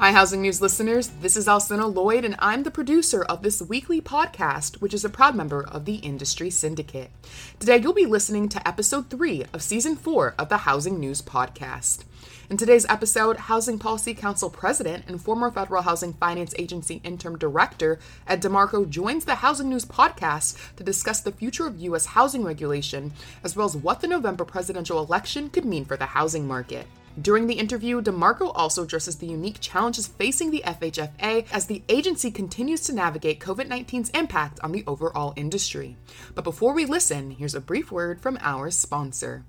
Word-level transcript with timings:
Hi, 0.00 0.12
Housing 0.12 0.42
News 0.42 0.62
listeners. 0.62 1.08
This 1.22 1.36
is 1.36 1.48
Alcynna 1.48 1.92
Lloyd, 1.92 2.24
and 2.24 2.36
I'm 2.38 2.62
the 2.62 2.70
producer 2.70 3.24
of 3.24 3.42
this 3.42 3.60
weekly 3.60 4.00
podcast, 4.00 4.80
which 4.80 4.94
is 4.94 5.04
a 5.04 5.08
proud 5.08 5.34
member 5.34 5.66
of 5.66 5.86
the 5.86 5.96
Industry 5.96 6.50
Syndicate. 6.50 7.10
Today, 7.58 7.78
you'll 7.78 7.92
be 7.92 8.06
listening 8.06 8.48
to 8.50 8.68
episode 8.68 9.10
three 9.10 9.44
of 9.52 9.60
season 9.60 9.96
four 9.96 10.36
of 10.38 10.50
the 10.50 10.58
Housing 10.58 11.00
News 11.00 11.20
Podcast. 11.20 12.04
In 12.48 12.56
today's 12.56 12.86
episode, 12.88 13.38
Housing 13.38 13.76
Policy 13.76 14.14
Council 14.14 14.48
President 14.48 15.02
and 15.08 15.20
former 15.20 15.50
Federal 15.50 15.82
Housing 15.82 16.12
Finance 16.12 16.54
Agency 16.56 17.00
Interim 17.02 17.36
Director 17.36 17.98
Ed 18.28 18.40
DeMarco 18.40 18.88
joins 18.88 19.24
the 19.24 19.34
Housing 19.34 19.68
News 19.68 19.84
podcast 19.84 20.76
to 20.76 20.84
discuss 20.84 21.22
the 21.22 21.32
future 21.32 21.66
of 21.66 21.80
U.S. 21.80 22.06
housing 22.06 22.44
regulation, 22.44 23.12
as 23.42 23.56
well 23.56 23.66
as 23.66 23.76
what 23.76 24.00
the 24.00 24.06
November 24.06 24.44
presidential 24.44 25.02
election 25.02 25.50
could 25.50 25.64
mean 25.64 25.84
for 25.84 25.96
the 25.96 26.06
housing 26.06 26.46
market. 26.46 26.86
During 27.22 27.48
the 27.48 27.54
interview, 27.54 28.00
DeMarco 28.00 28.52
also 28.54 28.84
addresses 28.84 29.16
the 29.16 29.26
unique 29.26 29.58
challenges 29.60 30.06
facing 30.06 30.50
the 30.50 30.62
FHFA 30.64 31.46
as 31.52 31.66
the 31.66 31.82
agency 31.88 32.30
continues 32.30 32.82
to 32.82 32.94
navigate 32.94 33.40
COVID 33.40 33.66
19's 33.66 34.10
impact 34.10 34.60
on 34.62 34.70
the 34.70 34.84
overall 34.86 35.32
industry. 35.34 35.96
But 36.34 36.44
before 36.44 36.74
we 36.74 36.84
listen, 36.84 37.32
here's 37.32 37.56
a 37.56 37.60
brief 37.60 37.90
word 37.90 38.20
from 38.20 38.38
our 38.40 38.70
sponsor. 38.70 39.44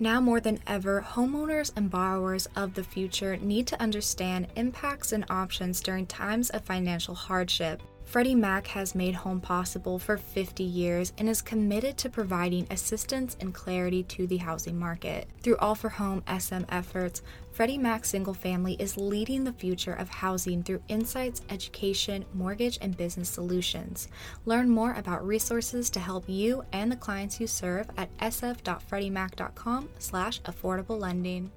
Now 0.00 0.20
more 0.20 0.40
than 0.40 0.58
ever, 0.66 1.06
homeowners 1.08 1.72
and 1.76 1.88
borrowers 1.88 2.48
of 2.56 2.74
the 2.74 2.84
future 2.84 3.36
need 3.36 3.66
to 3.68 3.80
understand 3.80 4.48
impacts 4.56 5.12
and 5.12 5.24
options 5.30 5.80
during 5.80 6.06
times 6.06 6.50
of 6.50 6.64
financial 6.64 7.14
hardship. 7.14 7.80
Freddie 8.06 8.36
Mac 8.36 8.68
has 8.68 8.94
made 8.94 9.16
home 9.16 9.40
possible 9.40 9.98
for 9.98 10.16
50 10.16 10.62
years 10.62 11.12
and 11.18 11.28
is 11.28 11.42
committed 11.42 11.98
to 11.98 12.08
providing 12.08 12.64
assistance 12.70 13.36
and 13.40 13.52
clarity 13.52 14.04
to 14.04 14.28
the 14.28 14.36
housing 14.36 14.78
market. 14.78 15.28
Through 15.42 15.56
All 15.56 15.74
for 15.74 15.88
Home 15.88 16.22
SM 16.28 16.62
efforts, 16.68 17.22
Freddie 17.50 17.76
Mac 17.76 18.04
Single 18.04 18.32
Family 18.32 18.74
is 18.78 18.96
leading 18.96 19.42
the 19.42 19.52
future 19.52 19.92
of 19.92 20.08
housing 20.08 20.62
through 20.62 20.82
insights, 20.86 21.42
education, 21.50 22.24
mortgage, 22.32 22.78
and 22.80 22.96
business 22.96 23.28
solutions. 23.28 24.06
Learn 24.44 24.70
more 24.70 24.94
about 24.94 25.26
resources 25.26 25.90
to 25.90 26.00
help 26.00 26.28
you 26.28 26.64
and 26.72 26.90
the 26.90 26.96
clients 26.96 27.40
you 27.40 27.48
serve 27.48 27.88
at 27.96 28.16
sf.freddiemac.com 28.18 29.88
slash 29.98 30.40
affordable 30.42 30.98
lending. 30.98 31.50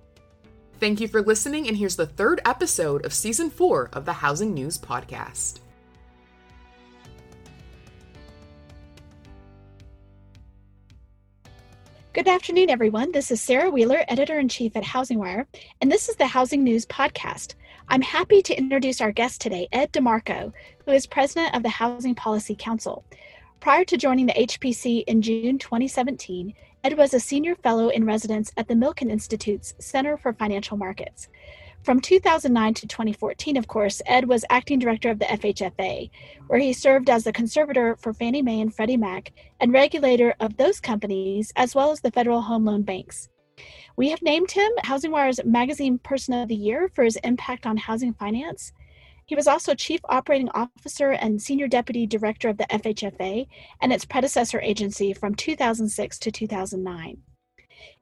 Thank 0.80 1.00
you 1.00 1.08
for 1.08 1.22
listening, 1.22 1.68
and 1.68 1.78
here's 1.78 1.96
the 1.96 2.08
third 2.08 2.42
episode 2.44 3.06
of 3.06 3.14
season 3.14 3.52
four 3.52 3.92
of 3.94 4.06
the 4.06 4.14
Housing 4.14 4.56
News 4.56 4.80
Podcast. 4.80 5.60
Good 12.20 12.28
afternoon, 12.28 12.70
everyone. 12.70 13.14
This 13.14 13.32
is 13.32 13.40
Sarah 13.40 13.70
Wheeler, 13.70 14.04
editor 14.10 14.40
in 14.40 14.50
chief 14.50 14.76
at 14.76 14.84
Housing 14.84 15.20
Wire, 15.20 15.48
and 15.80 15.90
this 15.90 16.10
is 16.10 16.18
the 16.18 16.28
Housing 16.28 16.66
News 16.66 16.86
Podcast. 16.86 17.56
I'm 17.88 18.02
happy 18.02 18.42
to 18.42 18.58
introduce 18.58 19.00
our 19.00 19.14
guest 19.14 19.40
today, 19.40 19.70
Ed 19.72 19.94
DeMarco, 19.94 20.52
who 20.84 20.92
is 20.92 21.08
president 21.08 21.56
of 21.56 21.64
the 21.64 21.70
Housing 21.70 22.16
Policy 22.16 22.58
Council. 22.60 23.06
Prior 23.62 23.86
to 23.86 23.96
joining 23.96 24.26
the 24.26 24.34
HPC 24.34 25.06
in 25.08 25.22
June 25.22 25.58
2017, 25.60 26.54
Ed 26.84 26.98
was 26.98 27.14
a 27.14 27.22
senior 27.22 27.56
fellow 27.56 27.88
in 27.88 28.04
residence 28.04 28.52
at 28.58 28.68
the 28.68 28.74
Milken 28.74 29.10
Institute's 29.10 29.74
Center 29.80 30.18
for 30.18 30.34
Financial 30.34 30.76
Markets. 30.76 31.30
From 31.84 32.02
2009 32.02 32.74
to 32.76 32.88
2014, 32.88 33.56
of 33.56 33.68
course, 33.68 34.02
Ed 34.06 34.28
was 34.28 34.44
acting 34.50 34.80
director 34.80 35.10
of 35.10 35.20
the 35.20 35.26
FHFA, 35.26 36.10
where 36.48 36.60
he 36.60 36.74
served 36.74 37.10
as 37.10 37.24
the 37.24 37.32
conservator 37.32 37.96
for 37.96 38.14
Fannie 38.14 38.42
Mae 38.42 38.60
and 38.60 38.74
Freddie 38.74 38.98
Mac 38.98 39.32
and 39.62 39.72
regulator 39.72 40.36
of 40.42 40.58
those 40.58 40.82
companies, 40.82 41.54
as 41.56 41.74
well 41.74 41.92
as 41.92 42.02
the 42.02 42.12
federal 42.12 42.42
home 42.42 42.66
loan 42.66 42.84
banks. 42.84 43.30
We 43.96 44.10
have 44.10 44.22
named 44.22 44.52
him 44.52 44.72
Housing 44.84 45.12
Wire's 45.12 45.44
Magazine 45.46 46.00
Person 46.00 46.34
of 46.34 46.50
the 46.50 46.56
Year 46.56 46.90
for 46.94 47.04
his 47.04 47.16
impact 47.18 47.66
on 47.66 47.78
housing 47.78 48.14
finance. 48.14 48.74
He 49.26 49.36
was 49.36 49.48
also 49.48 49.74
Chief 49.74 50.02
Operating 50.10 50.50
Officer 50.50 51.12
and 51.12 51.42
Senior 51.42 51.68
Deputy 51.68 52.06
Director 52.06 52.50
of 52.50 52.58
the 52.58 52.66
FHFA 52.66 53.48
and 53.82 53.94
its 53.94 54.06
predecessor 54.06 54.60
agency 54.62 55.14
from 55.14 55.34
2006 55.34 56.20
to 56.20 56.32
2009. 56.32 57.22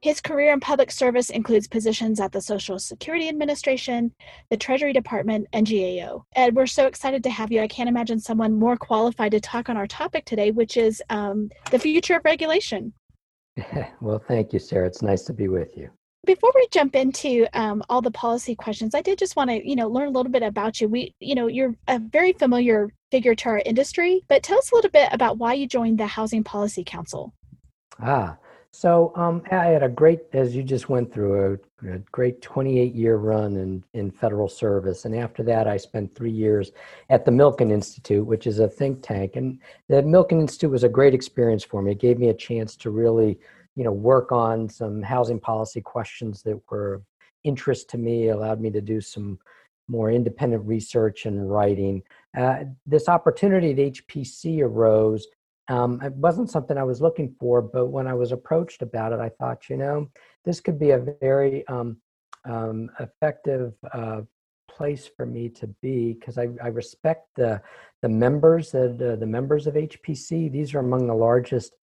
His 0.01 0.21
career 0.21 0.53
in 0.53 0.59
public 0.59 0.91
service 0.91 1.29
includes 1.29 1.67
positions 1.67 2.19
at 2.19 2.31
the 2.31 2.41
Social 2.41 2.77
Security 2.79 3.29
Administration, 3.29 4.13
the 4.49 4.57
Treasury 4.57 4.93
Department, 4.93 5.47
and 5.53 5.67
GAO. 5.67 6.25
Ed, 6.35 6.55
we're 6.55 6.67
so 6.67 6.85
excited 6.85 7.23
to 7.23 7.29
have 7.29 7.51
you. 7.51 7.61
I 7.61 7.67
can't 7.67 7.89
imagine 7.89 8.19
someone 8.19 8.59
more 8.59 8.77
qualified 8.77 9.31
to 9.31 9.39
talk 9.39 9.69
on 9.69 9.77
our 9.77 9.87
topic 9.87 10.25
today, 10.25 10.51
which 10.51 10.77
is 10.77 11.01
um, 11.09 11.49
the 11.71 11.79
future 11.79 12.17
of 12.17 12.25
regulation. 12.25 12.93
well, 14.01 14.21
thank 14.27 14.53
you, 14.53 14.59
Sarah. 14.59 14.87
It's 14.87 15.01
nice 15.01 15.23
to 15.23 15.33
be 15.33 15.47
with 15.47 15.75
you. 15.75 15.89
Before 16.25 16.51
we 16.53 16.67
jump 16.71 16.95
into 16.95 17.47
um, 17.53 17.81
all 17.89 18.01
the 18.01 18.11
policy 18.11 18.53
questions, 18.55 18.93
I 18.93 19.01
did 19.01 19.17
just 19.17 19.35
want 19.35 19.49
to, 19.49 19.67
you 19.67 19.75
know, 19.75 19.87
learn 19.87 20.09
a 20.09 20.11
little 20.11 20.31
bit 20.31 20.43
about 20.43 20.81
you. 20.81 20.89
We, 20.89 21.15
you 21.19 21.35
know, 21.35 21.47
you're 21.47 21.75
a 21.87 21.99
very 21.99 22.33
familiar 22.33 22.89
figure 23.11 23.33
to 23.35 23.49
our 23.49 23.61
industry, 23.65 24.23
but 24.27 24.43
tell 24.43 24.57
us 24.57 24.71
a 24.71 24.75
little 24.75 24.91
bit 24.91 25.09
about 25.11 25.37
why 25.37 25.53
you 25.53 25.67
joined 25.67 25.99
the 25.99 26.07
Housing 26.07 26.43
Policy 26.43 26.83
Council. 26.83 27.33
Ah, 28.01 28.37
so 28.71 29.11
um, 29.15 29.41
I 29.51 29.65
had 29.65 29.83
a 29.83 29.89
great, 29.89 30.21
as 30.33 30.55
you 30.55 30.63
just 30.63 30.89
went 30.89 31.11
through, 31.11 31.59
a, 31.83 31.93
a, 31.93 31.97
great 32.11 32.41
28 32.41 32.93
year 32.93 33.17
run 33.17 33.55
in, 33.55 33.83
in 33.93 34.11
federal 34.11 34.47
service. 34.47 35.05
And 35.05 35.15
after 35.15 35.43
that, 35.43 35.67
I 35.67 35.77
spent 35.77 36.13
three 36.13 36.31
years 36.31 36.71
at 37.09 37.25
the 37.25 37.31
Milken 37.31 37.71
Institute, 37.71 38.25
which 38.25 38.45
is 38.45 38.59
a 38.59 38.67
think 38.67 39.01
tank. 39.01 39.35
And 39.35 39.59
the 39.89 40.01
Milken 40.03 40.41
Institute 40.41 40.71
was 40.71 40.83
a 40.83 40.89
great 40.89 41.13
experience 41.13 41.63
for 41.63 41.81
me. 41.81 41.91
It 41.93 41.99
gave 41.99 42.19
me 42.19 42.29
a 42.29 42.33
chance 42.33 42.75
to 42.77 42.89
really, 42.89 43.39
you 43.75 43.83
know, 43.83 43.91
work 43.91 44.31
on 44.31 44.69
some 44.69 45.01
housing 45.01 45.39
policy 45.39 45.81
questions 45.81 46.43
that 46.43 46.59
were 46.69 46.95
of 46.95 47.03
interest 47.43 47.89
to 47.91 47.97
me, 47.97 48.29
allowed 48.29 48.59
me 48.59 48.69
to 48.71 48.81
do 48.81 49.01
some 49.01 49.39
more 49.87 50.11
independent 50.11 50.65
research 50.65 51.25
and 51.25 51.49
writing. 51.49 52.03
Uh, 52.37 52.65
this 52.85 53.07
opportunity 53.07 53.71
at 53.71 53.93
HPC 53.93 54.61
arose 54.61 55.27
um, 55.69 56.01
it 56.01 56.13
wasn't 56.13 56.49
something 56.49 56.77
I 56.77 56.83
was 56.83 57.01
looking 57.01 57.35
for, 57.39 57.61
but 57.61 57.87
when 57.87 58.07
I 58.07 58.13
was 58.13 58.31
approached 58.31 58.81
about 58.81 59.11
it, 59.13 59.19
I 59.19 59.29
thought, 59.29 59.69
you 59.69 59.77
know, 59.77 60.07
this 60.45 60.59
could 60.59 60.79
be 60.79 60.91
a 60.91 61.05
very 61.21 61.67
um, 61.67 61.97
um, 62.45 62.89
effective 62.99 63.73
uh, 63.93 64.21
place 64.69 65.09
for 65.15 65.25
me 65.25 65.49
to 65.49 65.67
be 65.81 66.13
because 66.13 66.37
I, 66.37 66.47
I, 66.63 66.67
respect 66.67 67.29
the 67.35 67.61
the 68.01 68.09
members 68.09 68.73
of 68.75 69.01
uh, 69.01 69.15
the 69.15 69.25
members 69.25 69.65
of 69.67 69.73
HPC. 69.73 70.51
These 70.51 70.73
are 70.75 70.79
among 70.79 71.07
the 71.07 71.15
largest 71.15 71.73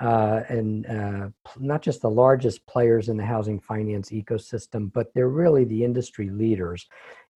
uh, 0.00 0.42
and 0.48 0.86
uh, 0.86 1.28
not 1.58 1.82
just 1.82 2.00
the 2.00 2.10
largest 2.10 2.64
players 2.66 3.08
in 3.08 3.16
the 3.16 3.24
housing 3.24 3.60
finance 3.60 4.10
ecosystem, 4.10 4.92
but 4.92 5.12
they're 5.14 5.28
really 5.28 5.64
the 5.64 5.84
industry 5.84 6.30
leaders. 6.30 6.86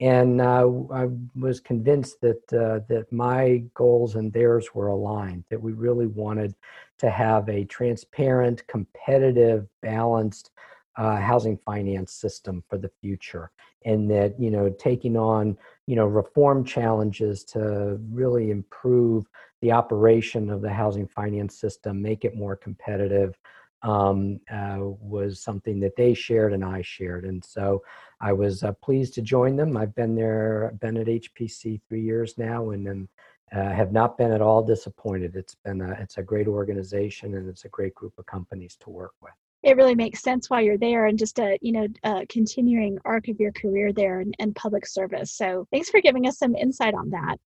And 0.00 0.40
uh, 0.40 0.68
I 0.92 1.08
was 1.34 1.60
convinced 1.60 2.20
that 2.22 2.52
uh, 2.52 2.80
that 2.88 3.06
my 3.12 3.64
goals 3.74 4.16
and 4.16 4.32
theirs 4.32 4.74
were 4.74 4.88
aligned. 4.88 5.44
That 5.50 5.60
we 5.60 5.72
really 5.72 6.06
wanted 6.06 6.54
to 6.98 7.10
have 7.10 7.48
a 7.48 7.64
transparent, 7.64 8.66
competitive, 8.66 9.68
balanced 9.82 10.50
uh, 10.96 11.16
housing 11.16 11.58
finance 11.58 12.12
system 12.12 12.62
for 12.68 12.78
the 12.78 12.90
future, 13.00 13.50
and 13.84 14.10
that 14.10 14.38
you 14.40 14.50
know 14.50 14.68
taking 14.70 15.16
on 15.16 15.56
you 15.86 15.96
know 15.96 16.06
reform 16.06 16.64
challenges 16.64 17.44
to 17.44 17.98
really 18.10 18.50
improve 18.50 19.26
the 19.64 19.72
operation 19.72 20.50
of 20.50 20.60
the 20.60 20.70
housing 20.70 21.06
finance 21.06 21.58
system, 21.58 22.02
make 22.02 22.26
it 22.26 22.36
more 22.36 22.54
competitive, 22.54 23.38
um, 23.80 24.38
uh, 24.52 24.76
was 24.78 25.40
something 25.40 25.80
that 25.80 25.96
they 25.96 26.12
shared 26.12 26.52
and 26.52 26.62
I 26.62 26.82
shared. 26.82 27.24
And 27.24 27.42
so 27.42 27.82
I 28.20 28.34
was 28.34 28.62
uh, 28.62 28.72
pleased 28.72 29.14
to 29.14 29.22
join 29.22 29.56
them. 29.56 29.74
I've 29.74 29.94
been 29.94 30.14
there, 30.14 30.76
been 30.82 30.98
at 30.98 31.06
HPC 31.06 31.80
three 31.88 32.02
years 32.02 32.36
now, 32.36 32.72
and 32.72 33.08
uh, 33.54 33.70
have 33.70 33.90
not 33.90 34.18
been 34.18 34.32
at 34.32 34.42
all 34.42 34.62
disappointed. 34.62 35.34
It's 35.34 35.54
been 35.54 35.80
a, 35.80 35.92
it's 35.92 36.18
a 36.18 36.22
great 36.22 36.46
organization 36.46 37.34
and 37.34 37.48
it's 37.48 37.64
a 37.64 37.70
great 37.70 37.94
group 37.94 38.12
of 38.18 38.26
companies 38.26 38.76
to 38.80 38.90
work 38.90 39.14
with. 39.22 39.32
It 39.62 39.78
really 39.78 39.94
makes 39.94 40.20
sense 40.20 40.50
while 40.50 40.60
you're 40.60 40.76
there 40.76 41.06
and 41.06 41.18
just 41.18 41.38
a 41.38 41.58
you 41.62 41.72
know 41.72 41.86
a 42.02 42.26
continuing 42.26 42.98
arc 43.06 43.28
of 43.28 43.40
your 43.40 43.52
career 43.52 43.94
there 43.94 44.20
and, 44.20 44.34
and 44.38 44.54
public 44.54 44.86
service. 44.86 45.32
So 45.32 45.66
thanks 45.72 45.88
for 45.88 46.02
giving 46.02 46.26
us 46.26 46.36
some 46.36 46.54
insight 46.54 46.92
on 46.92 47.08
that. 47.10 47.38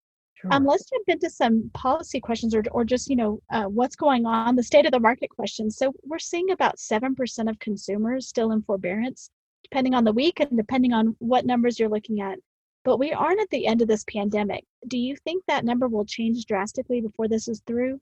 Sure. 0.42 0.54
Um, 0.54 0.66
let's 0.66 0.88
jump 0.90 1.04
into 1.08 1.30
some 1.30 1.72
policy 1.74 2.20
questions 2.20 2.54
or, 2.54 2.64
or 2.72 2.84
just, 2.84 3.10
you 3.10 3.16
know, 3.16 3.42
uh, 3.52 3.64
what's 3.64 3.96
going 3.96 4.26
on, 4.26 4.56
the 4.56 4.62
state 4.62 4.86
of 4.86 4.92
the 4.92 5.00
market 5.00 5.30
questions. 5.32 5.78
So 5.78 5.92
we're 6.04 6.20
seeing 6.20 6.52
about 6.52 6.78
7% 6.78 7.50
of 7.50 7.58
consumers 7.60 8.28
still 8.28 8.52
in 8.52 8.62
forbearance. 8.62 9.32
depending 9.64 9.94
on 9.94 10.04
the 10.04 10.14
week 10.14 10.40
and 10.40 10.56
depending 10.56 10.94
on 10.94 11.16
what 11.20 11.46
numbers 11.46 11.80
you're 11.80 11.90
looking 11.90 12.22
at. 12.22 12.38
But 12.86 13.00
we 13.00 13.12
aren't 13.12 13.42
at 13.42 13.50
the 13.50 13.68
end 13.68 13.82
of 13.82 13.88
this 13.88 14.06
pandemic. 14.06 14.64
Do 14.88 14.98
you 14.98 15.16
think 15.24 15.44
that 15.48 15.66
number 15.66 15.88
will 15.88 16.06
change 16.06 16.46
drastically 16.46 17.02
before 17.02 17.28
this 17.28 17.48
is 17.48 17.62
through? 17.68 18.00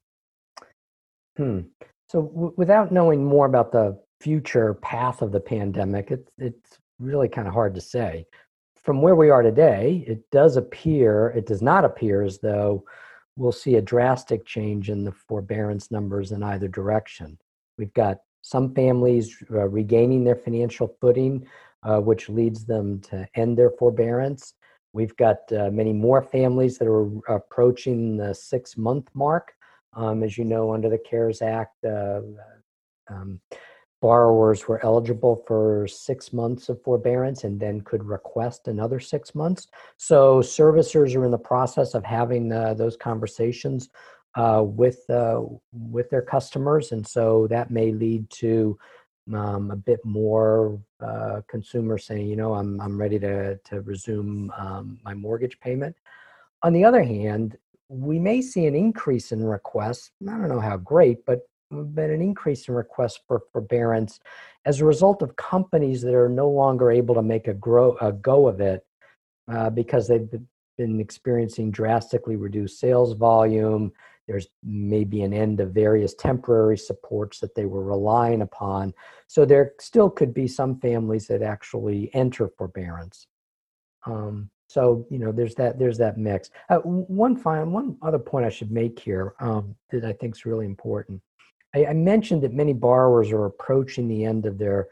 Hmm. 1.38 1.61
So, 2.07 2.23
w- 2.23 2.53
without 2.55 2.91
knowing 2.91 3.23
more 3.25 3.47
about 3.47 3.71
the 3.71 3.99
future 4.21 4.75
path 4.75 5.21
of 5.21 5.31
the 5.31 5.39
pandemic, 5.39 6.11
it's 6.11 6.31
it's 6.38 6.77
really 6.99 7.27
kind 7.27 7.47
of 7.47 7.53
hard 7.53 7.73
to 7.75 7.81
say. 7.81 8.25
From 8.85 9.01
where 9.01 9.15
we 9.15 9.31
are 9.31 9.41
today, 9.41 10.05
it 10.05 10.29
does 10.29 10.57
appear, 10.57 11.29
it 11.35 11.47
does 11.47 11.63
not 11.63 11.83
appear 11.83 12.21
as 12.21 12.37
though 12.37 12.85
we'll 13.35 13.51
see 13.51 13.77
a 13.77 13.81
drastic 13.81 14.45
change 14.45 14.91
in 14.91 15.03
the 15.03 15.11
forbearance 15.11 15.89
numbers 15.89 16.31
in 16.31 16.43
either 16.43 16.67
direction. 16.67 17.35
We've 17.79 17.93
got 17.95 18.19
some 18.43 18.75
families 18.75 19.43
uh, 19.49 19.67
regaining 19.69 20.23
their 20.23 20.35
financial 20.35 20.95
footing, 21.01 21.47
uh, 21.81 21.99
which 21.99 22.29
leads 22.29 22.63
them 22.63 23.01
to 23.01 23.27
end 23.33 23.57
their 23.57 23.71
forbearance. 23.71 24.53
We've 24.93 25.17
got 25.17 25.51
uh, 25.51 25.71
many 25.71 25.91
more 25.91 26.21
families 26.21 26.77
that 26.77 26.88
are 26.88 27.09
approaching 27.27 28.17
the 28.17 28.35
six 28.35 28.77
month 28.77 29.09
mark. 29.15 29.53
Um, 29.93 30.21
as 30.21 30.38
you 30.38 30.45
know, 30.45 30.71
under 30.71 30.89
the 30.89 30.99
CARES 30.99 31.41
Act, 31.41 31.83
uh, 31.85 32.21
um, 33.09 33.41
borrowers 34.05 34.67
were 34.67 34.85
eligible 34.85 35.35
for 35.47 35.87
six 35.87 36.31
months 36.31 36.69
of 36.69 36.79
forbearance 36.83 37.43
and 37.43 37.59
then 37.59 37.81
could 37.81 38.03
request 38.03 38.67
another 38.67 38.99
six 38.99 39.33
months. 39.33 39.61
So 39.97 40.41
servicers 40.41 41.15
are 41.15 41.25
in 41.25 41.31
the 41.31 41.47
process 41.53 41.95
of 41.95 42.03
having 42.03 42.51
uh, 42.51 42.75
those 42.75 42.95
conversations 43.09 43.89
uh, 44.35 44.61
with 44.63 44.99
uh, 45.09 45.41
with 45.95 46.07
their 46.11 46.21
customers, 46.21 46.91
and 46.91 47.03
so 47.15 47.47
that 47.47 47.71
may 47.71 47.91
lead 48.03 48.29
to 48.43 48.77
um, 49.33 49.71
a 49.71 49.75
bit 49.89 50.01
more 50.03 50.79
uh, 50.99 51.41
consumers 51.47 52.05
saying, 52.05 52.27
you 52.27 52.35
know, 52.35 52.53
I'm 52.53 52.79
I'm 52.81 52.97
ready 53.03 53.19
to 53.27 53.57
to 53.69 53.81
resume 53.81 54.51
um, 54.55 54.99
my 55.03 55.15
mortgage 55.15 55.57
payment. 55.61 55.95
On 56.61 56.73
the 56.73 56.85
other 56.89 57.03
hand, 57.17 57.57
we 57.87 58.19
may 58.19 58.39
see 58.41 58.67
an 58.67 58.75
increase 58.75 59.31
in 59.31 59.43
requests. 59.43 60.11
I 60.21 60.37
don't 60.37 60.53
know 60.55 60.67
how 60.69 60.77
great, 60.77 61.25
but 61.25 61.39
been 61.71 62.12
an 62.12 62.21
increase 62.21 62.67
in 62.67 62.73
requests 62.73 63.19
for 63.27 63.44
forbearance 63.51 64.19
as 64.65 64.81
a 64.81 64.85
result 64.85 65.21
of 65.21 65.35
companies 65.35 66.01
that 66.01 66.13
are 66.13 66.29
no 66.29 66.50
longer 66.50 66.91
able 66.91 67.15
to 67.15 67.21
make 67.21 67.47
a 67.47 67.53
grow 67.53 67.97
a 68.01 68.12
go 68.12 68.47
of 68.47 68.62
it 68.62 68.85
uh, 69.51 69.69
because 69.69 70.07
they've 70.07 70.29
been 70.77 71.00
experiencing 71.00 71.71
drastically 71.71 72.35
reduced 72.35 72.79
sales 72.79 73.13
volume. 73.13 73.91
There's 74.27 74.47
maybe 74.63 75.21
an 75.21 75.33
end 75.33 75.59
of 75.59 75.71
various 75.71 76.15
temporary 76.15 76.77
supports 76.77 77.39
that 77.39 77.53
they 77.53 77.65
were 77.65 77.83
relying 77.83 78.41
upon. 78.41 78.94
So 79.27 79.45
there 79.45 79.73
still 79.79 80.09
could 80.09 80.33
be 80.33 80.47
some 80.47 80.79
families 80.79 81.27
that 81.27 81.44
actually 81.44 82.09
enter 82.13 82.50
forbearance. 82.57 83.27
Um, 84.07 84.50
so 84.67 85.06
you 85.12 85.19
know, 85.19 85.31
there's 85.31 85.56
that 85.56 85.77
there's 85.77 86.00
that 86.00 86.17
mix. 86.17 86.50
Uh, 86.69 86.77
one 86.77 87.38
final 87.38 87.67
one 87.67 87.97
other 88.01 88.19
point 88.19 88.45
I 88.45 88.50
should 88.50 88.71
make 88.71 89.00
here 89.00 89.35
um, 89.39 89.75
that 89.91 90.03
I 90.03 90.13
think 90.13 90.35
is 90.35 90.45
really 90.45 90.65
important. 90.65 91.21
I, 91.75 91.88
I 91.88 91.94
mentioned 91.94 92.42
that 92.44 92.54
many 92.54 92.74
borrowers 92.74 93.31
are 93.31 93.45
approaching 93.45 94.07
the 94.07 94.24
end 94.24 94.45
of 94.45 94.57
their, 94.57 94.88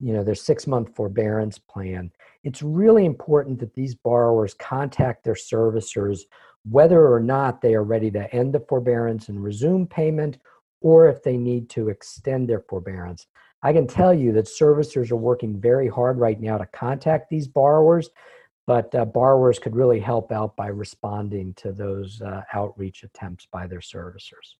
you 0.00 0.12
know, 0.12 0.24
their 0.24 0.34
six 0.34 0.66
month 0.66 0.94
forbearance 0.94 1.58
plan. 1.58 2.10
It's 2.42 2.62
really 2.62 3.04
important 3.04 3.60
that 3.60 3.74
these 3.74 3.94
borrowers 3.94 4.54
contact 4.54 5.24
their 5.24 5.34
servicers 5.34 6.22
whether 6.68 7.12
or 7.12 7.20
not 7.20 7.60
they 7.60 7.74
are 7.74 7.84
ready 7.84 8.10
to 8.10 8.34
end 8.34 8.54
the 8.54 8.60
forbearance 8.60 9.28
and 9.28 9.42
resume 9.42 9.86
payment 9.86 10.38
or 10.80 11.08
if 11.08 11.22
they 11.22 11.36
need 11.36 11.68
to 11.70 11.88
extend 11.88 12.48
their 12.48 12.60
forbearance. 12.60 13.26
I 13.62 13.72
can 13.72 13.86
tell 13.86 14.12
you 14.12 14.32
that 14.32 14.46
servicers 14.46 15.10
are 15.10 15.16
working 15.16 15.58
very 15.58 15.88
hard 15.88 16.18
right 16.18 16.40
now 16.40 16.58
to 16.58 16.66
contact 16.66 17.30
these 17.30 17.48
borrowers, 17.48 18.10
but 18.66 18.94
uh, 18.94 19.04
borrowers 19.04 19.58
could 19.58 19.76
really 19.76 20.00
help 20.00 20.32
out 20.32 20.56
by 20.56 20.68
responding 20.68 21.54
to 21.54 21.72
those 21.72 22.20
uh, 22.20 22.42
outreach 22.52 23.02
attempts 23.02 23.46
by 23.46 23.66
their 23.66 23.80
servicers. 23.80 24.56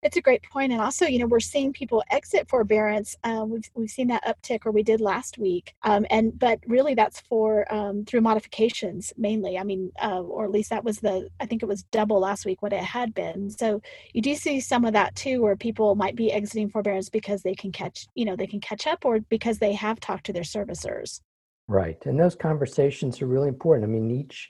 It's 0.00 0.16
a 0.16 0.22
great 0.22 0.44
point, 0.44 0.70
and 0.72 0.80
also, 0.80 1.06
you 1.06 1.18
know, 1.18 1.26
we're 1.26 1.40
seeing 1.40 1.72
people 1.72 2.04
exit 2.10 2.48
forbearance. 2.48 3.16
Um, 3.24 3.50
we've 3.50 3.68
we've 3.74 3.90
seen 3.90 4.06
that 4.08 4.24
uptick, 4.24 4.64
or 4.64 4.70
we 4.70 4.84
did 4.84 5.00
last 5.00 5.38
week. 5.38 5.74
Um, 5.82 6.06
and 6.08 6.38
but 6.38 6.60
really, 6.68 6.94
that's 6.94 7.20
for 7.20 7.72
um, 7.74 8.04
through 8.04 8.20
modifications 8.20 9.12
mainly. 9.16 9.58
I 9.58 9.64
mean, 9.64 9.90
uh, 10.00 10.20
or 10.20 10.44
at 10.44 10.52
least 10.52 10.70
that 10.70 10.84
was 10.84 10.98
the 10.98 11.28
I 11.40 11.46
think 11.46 11.64
it 11.64 11.66
was 11.66 11.82
double 11.90 12.20
last 12.20 12.46
week 12.46 12.62
what 12.62 12.72
it 12.72 12.82
had 12.82 13.12
been. 13.12 13.50
So 13.50 13.82
you 14.12 14.22
do 14.22 14.36
see 14.36 14.60
some 14.60 14.84
of 14.84 14.92
that 14.92 15.16
too, 15.16 15.42
where 15.42 15.56
people 15.56 15.96
might 15.96 16.14
be 16.14 16.32
exiting 16.32 16.70
forbearance 16.70 17.08
because 17.08 17.42
they 17.42 17.54
can 17.54 17.72
catch, 17.72 18.06
you 18.14 18.24
know, 18.24 18.36
they 18.36 18.46
can 18.46 18.60
catch 18.60 18.86
up, 18.86 19.04
or 19.04 19.18
because 19.18 19.58
they 19.58 19.72
have 19.72 19.98
talked 19.98 20.26
to 20.26 20.32
their 20.32 20.42
servicers. 20.44 21.22
Right, 21.66 21.98
and 22.06 22.18
those 22.18 22.36
conversations 22.36 23.20
are 23.20 23.26
really 23.26 23.48
important. 23.48 23.84
I 23.84 23.88
mean, 23.88 24.10
each 24.12 24.48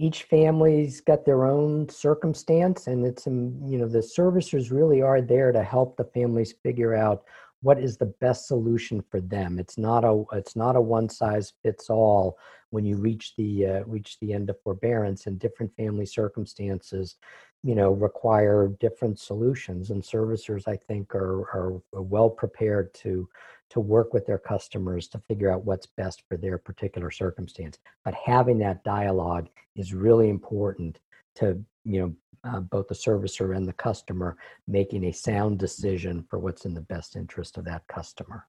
each 0.00 0.22
family's 0.22 1.02
got 1.02 1.26
their 1.26 1.44
own 1.44 1.86
circumstance 1.90 2.86
and 2.86 3.04
it's 3.04 3.26
um, 3.26 3.54
you 3.66 3.76
know 3.76 3.86
the 3.86 3.98
servicers 3.98 4.72
really 4.72 5.02
are 5.02 5.20
there 5.20 5.52
to 5.52 5.62
help 5.62 5.96
the 5.96 6.04
families 6.04 6.54
figure 6.62 6.94
out 6.94 7.24
what 7.62 7.78
is 7.78 7.98
the 7.98 8.06
best 8.06 8.48
solution 8.48 9.04
for 9.10 9.20
them. 9.20 9.58
It's 9.58 9.76
not 9.76 10.02
a 10.02 10.24
it's 10.32 10.56
not 10.56 10.76
a 10.76 10.80
one 10.80 11.10
size 11.10 11.52
fits 11.62 11.90
all 11.90 12.38
when 12.70 12.86
you 12.86 12.96
reach 12.96 13.34
the 13.36 13.66
uh, 13.66 13.84
reach 13.84 14.18
the 14.20 14.32
end 14.32 14.48
of 14.48 14.56
forbearance 14.62 15.26
and 15.26 15.38
different 15.38 15.76
family 15.76 16.06
circumstances 16.06 17.16
you 17.62 17.74
know 17.74 17.90
require 17.90 18.68
different 18.80 19.18
solutions. 19.18 19.90
And 19.90 20.02
servicers 20.02 20.66
i 20.66 20.76
think 20.76 21.14
are 21.14 21.42
are 21.52 21.82
well 21.92 22.30
prepared 22.30 22.94
to 22.94 23.28
to 23.70 23.80
work 23.80 24.12
with 24.12 24.26
their 24.26 24.38
customers 24.38 25.08
to 25.08 25.18
figure 25.28 25.50
out 25.50 25.64
what's 25.64 25.86
best 25.86 26.22
for 26.28 26.36
their 26.36 26.58
particular 26.58 27.10
circumstance. 27.10 27.78
But 28.04 28.14
having 28.14 28.58
that 28.58 28.84
dialogue 28.84 29.48
is 29.76 29.94
really 29.94 30.28
important 30.28 30.98
to 31.36 31.62
you 31.84 32.00
know 32.00 32.14
uh, 32.44 32.60
both 32.60 32.88
the 32.88 32.94
servicer 32.94 33.56
and 33.56 33.66
the 33.66 33.72
customer 33.72 34.36
making 34.66 35.04
a 35.04 35.12
sound 35.12 35.58
decision 35.58 36.24
for 36.28 36.38
what's 36.38 36.64
in 36.64 36.74
the 36.74 36.80
best 36.82 37.16
interest 37.16 37.56
of 37.56 37.64
that 37.64 37.86
customer 37.86 38.46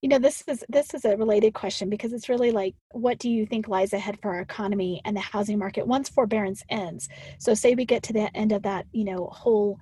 you 0.00 0.08
know 0.08 0.18
this 0.18 0.42
is 0.48 0.64
this 0.68 0.94
is 0.94 1.04
a 1.04 1.16
related 1.16 1.52
question 1.52 1.90
because 1.90 2.12
it's 2.12 2.28
really 2.28 2.50
like 2.50 2.74
what 2.92 3.18
do 3.18 3.28
you 3.28 3.44
think 3.46 3.68
lies 3.68 3.92
ahead 3.92 4.18
for 4.20 4.34
our 4.34 4.40
economy 4.40 5.00
and 5.04 5.16
the 5.16 5.20
housing 5.20 5.58
market 5.58 5.86
once 5.86 6.08
forbearance 6.08 6.62
ends 6.70 7.08
so 7.38 7.52
say 7.52 7.74
we 7.74 7.84
get 7.84 8.02
to 8.02 8.12
the 8.12 8.34
end 8.36 8.52
of 8.52 8.62
that 8.62 8.86
you 8.92 9.04
know 9.04 9.28
whole 9.32 9.78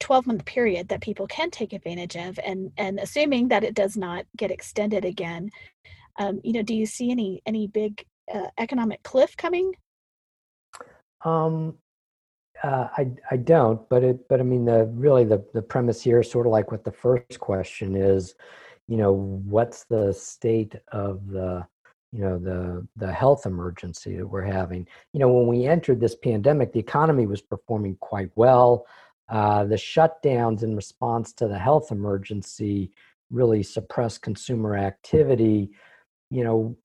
12 0.00 0.26
month 0.26 0.44
period 0.44 0.88
that 0.88 1.00
people 1.00 1.26
can 1.26 1.50
take 1.50 1.72
advantage 1.72 2.16
of 2.16 2.38
and 2.44 2.72
and 2.76 2.98
assuming 2.98 3.48
that 3.48 3.64
it 3.64 3.74
does 3.74 3.96
not 3.96 4.24
get 4.36 4.50
extended 4.50 5.04
again 5.04 5.50
um, 6.18 6.40
you 6.42 6.52
know 6.52 6.62
do 6.62 6.74
you 6.74 6.86
see 6.86 7.10
any 7.10 7.40
any 7.46 7.66
big 7.66 8.04
uh, 8.32 8.48
economic 8.58 9.02
cliff 9.02 9.36
coming 9.36 9.72
um 11.24 11.74
uh, 12.62 12.88
I 12.96 13.10
I 13.30 13.36
don't, 13.36 13.88
but 13.88 14.04
it 14.04 14.28
but 14.28 14.40
I 14.40 14.42
mean 14.42 14.64
the 14.64 14.84
really 14.86 15.24
the 15.24 15.44
the 15.54 15.62
premise 15.62 16.02
here, 16.02 16.22
sort 16.22 16.46
of 16.46 16.52
like 16.52 16.70
what 16.70 16.84
the 16.84 16.92
first 16.92 17.40
question 17.40 17.96
is, 17.96 18.34
you 18.86 18.96
know, 18.96 19.12
what's 19.12 19.84
the 19.84 20.12
state 20.12 20.74
of 20.92 21.26
the 21.28 21.66
you 22.12 22.20
know 22.20 22.38
the 22.38 22.86
the 22.96 23.12
health 23.12 23.46
emergency 23.46 24.16
that 24.16 24.26
we're 24.26 24.42
having? 24.42 24.86
You 25.12 25.20
know, 25.20 25.32
when 25.32 25.46
we 25.46 25.66
entered 25.66 26.00
this 26.00 26.16
pandemic, 26.16 26.72
the 26.72 26.80
economy 26.80 27.26
was 27.26 27.40
performing 27.40 27.96
quite 28.00 28.30
well. 28.34 28.86
Uh, 29.30 29.64
the 29.64 29.76
shutdowns 29.76 30.62
in 30.62 30.74
response 30.74 31.32
to 31.32 31.46
the 31.46 31.58
health 31.58 31.92
emergency 31.92 32.90
really 33.30 33.62
suppressed 33.62 34.22
consumer 34.22 34.76
activity. 34.76 35.70
You 36.30 36.44
know, 36.44 36.76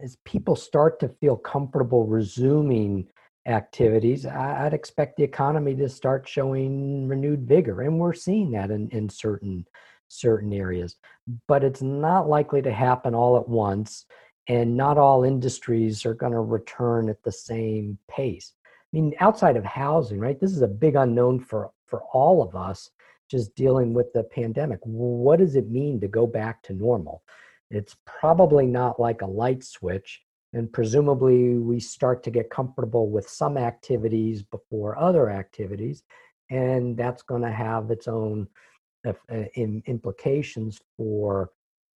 as 0.00 0.16
people 0.24 0.56
start 0.56 1.00
to 1.00 1.08
feel 1.08 1.36
comfortable 1.36 2.06
resuming 2.06 3.08
activities, 3.46 4.26
I'd 4.26 4.74
expect 4.74 5.16
the 5.16 5.24
economy 5.24 5.74
to 5.76 5.88
start 5.88 6.28
showing 6.28 7.08
renewed 7.08 7.48
vigor, 7.48 7.82
and 7.82 7.98
we're 7.98 8.12
seeing 8.12 8.52
that 8.52 8.70
in, 8.70 8.88
in 8.90 9.08
certain 9.08 9.66
certain 10.08 10.52
areas. 10.52 10.96
But 11.46 11.62
it's 11.62 11.82
not 11.82 12.28
likely 12.28 12.62
to 12.62 12.72
happen 12.72 13.14
all 13.14 13.36
at 13.36 13.48
once, 13.48 14.06
and 14.48 14.76
not 14.76 14.98
all 14.98 15.24
industries 15.24 16.04
are 16.04 16.14
going 16.14 16.32
to 16.32 16.40
return 16.40 17.08
at 17.08 17.22
the 17.22 17.32
same 17.32 17.98
pace. 18.08 18.52
I 18.92 18.96
mean, 18.96 19.14
outside 19.20 19.56
of 19.56 19.64
housing, 19.64 20.18
right? 20.18 20.38
This 20.40 20.52
is 20.52 20.62
a 20.62 20.68
big 20.68 20.96
unknown 20.96 21.40
for 21.40 21.70
for 21.86 22.02
all 22.12 22.42
of 22.42 22.54
us 22.56 22.90
just 23.30 23.54
dealing 23.54 23.94
with 23.94 24.12
the 24.12 24.24
pandemic. 24.24 24.80
What 24.82 25.38
does 25.38 25.54
it 25.54 25.70
mean 25.70 26.00
to 26.00 26.08
go 26.08 26.26
back 26.26 26.62
to 26.64 26.72
normal? 26.72 27.22
It's 27.70 27.96
probably 28.04 28.66
not 28.66 28.98
like 28.98 29.22
a 29.22 29.26
light 29.26 29.62
switch, 29.62 30.20
and 30.52 30.72
presumably 30.72 31.56
we 31.58 31.78
start 31.78 32.24
to 32.24 32.30
get 32.30 32.50
comfortable 32.50 33.08
with 33.08 33.28
some 33.28 33.56
activities 33.56 34.42
before 34.42 34.98
other 34.98 35.30
activities, 35.30 36.02
and 36.50 36.96
that's 36.96 37.22
going 37.22 37.42
to 37.42 37.52
have 37.52 37.92
its 37.92 38.08
own 38.08 38.48
uh, 39.06 39.12
implications 39.86 40.80
for 40.96 41.50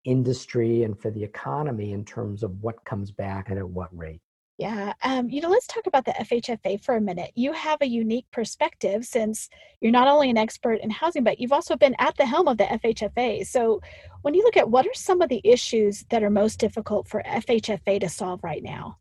industry 0.05 0.85
and 0.85 0.99
for 1.01 1.11
the 1.11 1.25
economy 1.25 1.93
in 1.93 2.05
terms 2.05 2.43
of 2.43 2.63
what 2.63 2.85
comes 2.85 3.11
back 3.11 3.51
and 3.51 3.59
at 3.59 3.69
what 3.69 3.97
rate. 3.97 4.21
Yeah. 4.57 4.93
Um, 5.03 5.29
you 5.29 5.41
know, 5.41 5.49
let's 5.49 5.67
talk 5.67 5.87
about 5.87 6.05
the 6.05 6.13
FHFA 6.13 6.83
for 6.83 6.95
a 6.97 7.01
minute. 7.01 7.33
You 7.35 7.53
have 7.53 7.79
a 7.81 7.89
unique 7.89 8.27
perspective 8.31 9.05
since 9.05 9.49
you're 9.81 9.91
not 9.91 10.07
only 10.07 10.31
an 10.31 10.39
expert 10.39 10.75
in 10.75 10.91
housing, 10.91 11.25
but 11.25 11.41
you've 11.41 11.53
also 11.53 11.77
been 11.77 11.97
at 11.99 12.17
the 12.17 12.27
helm 12.27 12.47
of 12.47 12.59
the 12.59 12.65
FHFA. 12.65 13.45
So, 13.47 13.81
when 14.23 14.33
you 14.35 14.45
look 14.45 14.57
at 14.57 14.71
what 14.71 14.87
are 14.87 14.95
some 14.95 15.21
of 15.23 15.29
the 15.29 15.41
issues 15.43 16.05
that 16.11 16.23
are 16.23 16.31
most 16.31 16.61
difficult 16.61 17.09
for 17.09 17.23
FHFA 17.27 18.01
to 18.01 18.09
solve 18.09 18.45
right 18.45 18.63
now? 18.63 18.99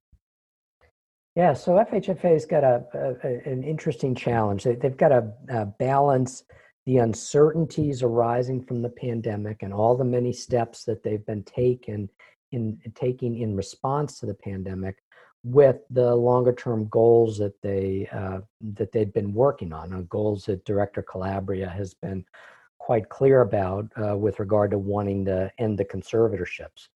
Yeah, 1.35 1.53
so 1.53 1.73
FHFA's 1.73 2.45
got 2.45 2.63
a, 2.63 2.83
a 2.93 3.49
an 3.49 3.63
interesting 3.63 4.15
challenge. 4.15 4.63
They, 4.63 4.77
have 4.81 4.97
got 4.97 5.09
to 5.09 5.73
balance 5.79 6.43
the 6.85 6.97
uncertainties 6.97 8.03
arising 8.03 8.63
from 8.63 8.81
the 8.81 8.89
pandemic 8.89 9.61
and 9.61 9.73
all 9.73 9.95
the 9.95 10.03
many 10.03 10.33
steps 10.33 10.83
that 10.85 11.03
they've 11.03 11.25
been 11.25 11.43
taken 11.43 12.09
in 12.51 12.79
taking 12.95 13.39
in 13.39 13.55
response 13.55 14.19
to 14.19 14.25
the 14.25 14.33
pandemic 14.33 15.02
with 15.43 15.77
the 15.89 16.15
longer 16.15 16.53
term 16.53 16.87
goals 16.87 17.37
that 17.37 17.61
they 17.61 18.07
uh, 18.11 18.39
that 18.61 18.91
they've 18.91 19.13
been 19.13 19.33
working 19.33 19.73
on, 19.73 19.93
uh, 19.93 20.01
goals 20.01 20.45
that 20.45 20.65
Director 20.65 21.01
Calabria 21.01 21.69
has 21.69 21.93
been 21.93 22.25
quite 22.77 23.09
clear 23.09 23.41
about 23.41 23.89
uh, 24.01 24.17
with 24.17 24.39
regard 24.39 24.71
to 24.71 24.77
wanting 24.77 25.25
to 25.25 25.51
end 25.57 25.77
the 25.77 25.85
conservatorships. 25.85 26.89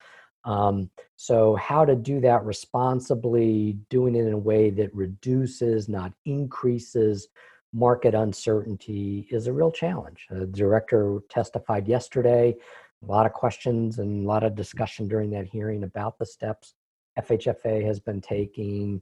Um, 0.46 0.90
so, 1.18 1.56
how 1.56 1.84
to 1.84 1.96
do 1.96 2.22
that 2.22 2.46
responsibly, 2.46 3.78
doing 3.90 4.16
it 4.16 4.26
in 4.26 4.34
a 4.34 4.38
way 4.38 4.70
that 4.70 4.94
reduces, 4.96 5.90
not 5.90 6.14
increases, 6.26 7.28
market 7.74 8.16
uncertainty 8.16 9.28
is 9.30 9.48
a 9.48 9.54
real 9.54 9.72
challenge. 9.72 10.26
The 10.30 10.46
director 10.48 11.20
testified 11.30 11.88
yesterday, 11.88 12.56
a 13.04 13.06
lot 13.06 13.26
of 13.26 13.34
questions 13.34 14.00
and 14.00 14.26
a 14.26 14.28
lot 14.28 14.44
of 14.44 14.56
discussion 14.56 15.08
during 15.08 15.30
that 15.32 15.48
hearing 15.48 15.84
about 15.84 16.18
the 16.18 16.26
steps 16.26 16.76
FHFA 17.18 17.84
has 17.86 18.00
been 18.00 18.22
taking 18.22 19.02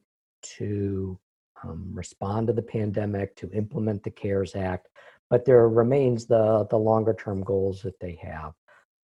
to 0.57 1.19
um, 1.63 1.89
respond 1.93 2.47
to 2.47 2.53
the 2.53 2.61
pandemic, 2.61 3.35
to 3.37 3.49
implement 3.51 4.03
the 4.03 4.11
CARES 4.11 4.55
Act, 4.55 4.89
but 5.29 5.45
there 5.45 5.67
remains 5.69 6.25
the 6.25 6.67
the 6.69 6.77
longer 6.77 7.13
term 7.13 7.43
goals 7.43 7.81
that 7.81 7.99
they 7.99 8.19
have. 8.21 8.53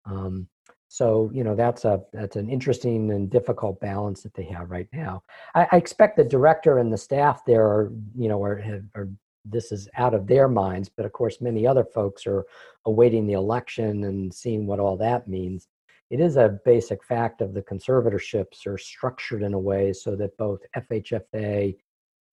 Um, 0.06 0.48
so 0.88 1.32
you 1.34 1.44
know 1.44 1.56
that's 1.56 1.86
a 1.86 2.02
that's 2.12 2.36
an 2.36 2.50
interesting 2.50 3.12
and 3.12 3.30
difficult 3.30 3.80
balance 3.80 4.24
that 4.24 4.34
they 4.34 4.44
have 4.44 4.70
right 4.70 4.90
now. 4.92 5.24
I, 5.56 5.68
I 5.72 5.78
expect 5.78 6.18
the 6.18 6.24
director 6.24 6.80
and 6.80 6.92
the 6.92 6.98
staff 6.98 7.46
there 7.46 7.66
are 7.66 7.92
you 8.16 8.28
know 8.28 8.44
are, 8.44 8.84
are 8.96 9.10
this 9.46 9.72
is 9.72 9.88
out 9.98 10.14
of 10.14 10.28
their 10.28 10.48
minds, 10.48 10.90
but 10.90 11.06
of 11.06 11.14
course 11.14 11.42
many 11.42 11.66
other 11.66 11.86
folks 11.86 12.28
are 12.28 12.46
awaiting 12.86 13.26
the 13.26 13.34
election 13.34 14.04
and 14.04 14.34
seeing 14.34 14.68
what 14.68 14.80
all 14.80 14.98
that 14.98 15.28
means 15.28 15.68
it 16.12 16.20
is 16.20 16.36
a 16.36 16.60
basic 16.66 17.04
fact 17.06 17.40
of 17.40 17.54
the 17.54 17.62
conservatorships 17.62 18.68
are 18.68 18.78
structured 18.78 19.42
in 19.42 19.54
a 19.54 19.60
way 19.60 19.94
so 19.94 20.14
that 20.18 20.38
both 20.38 20.60
FHFA 20.76 21.76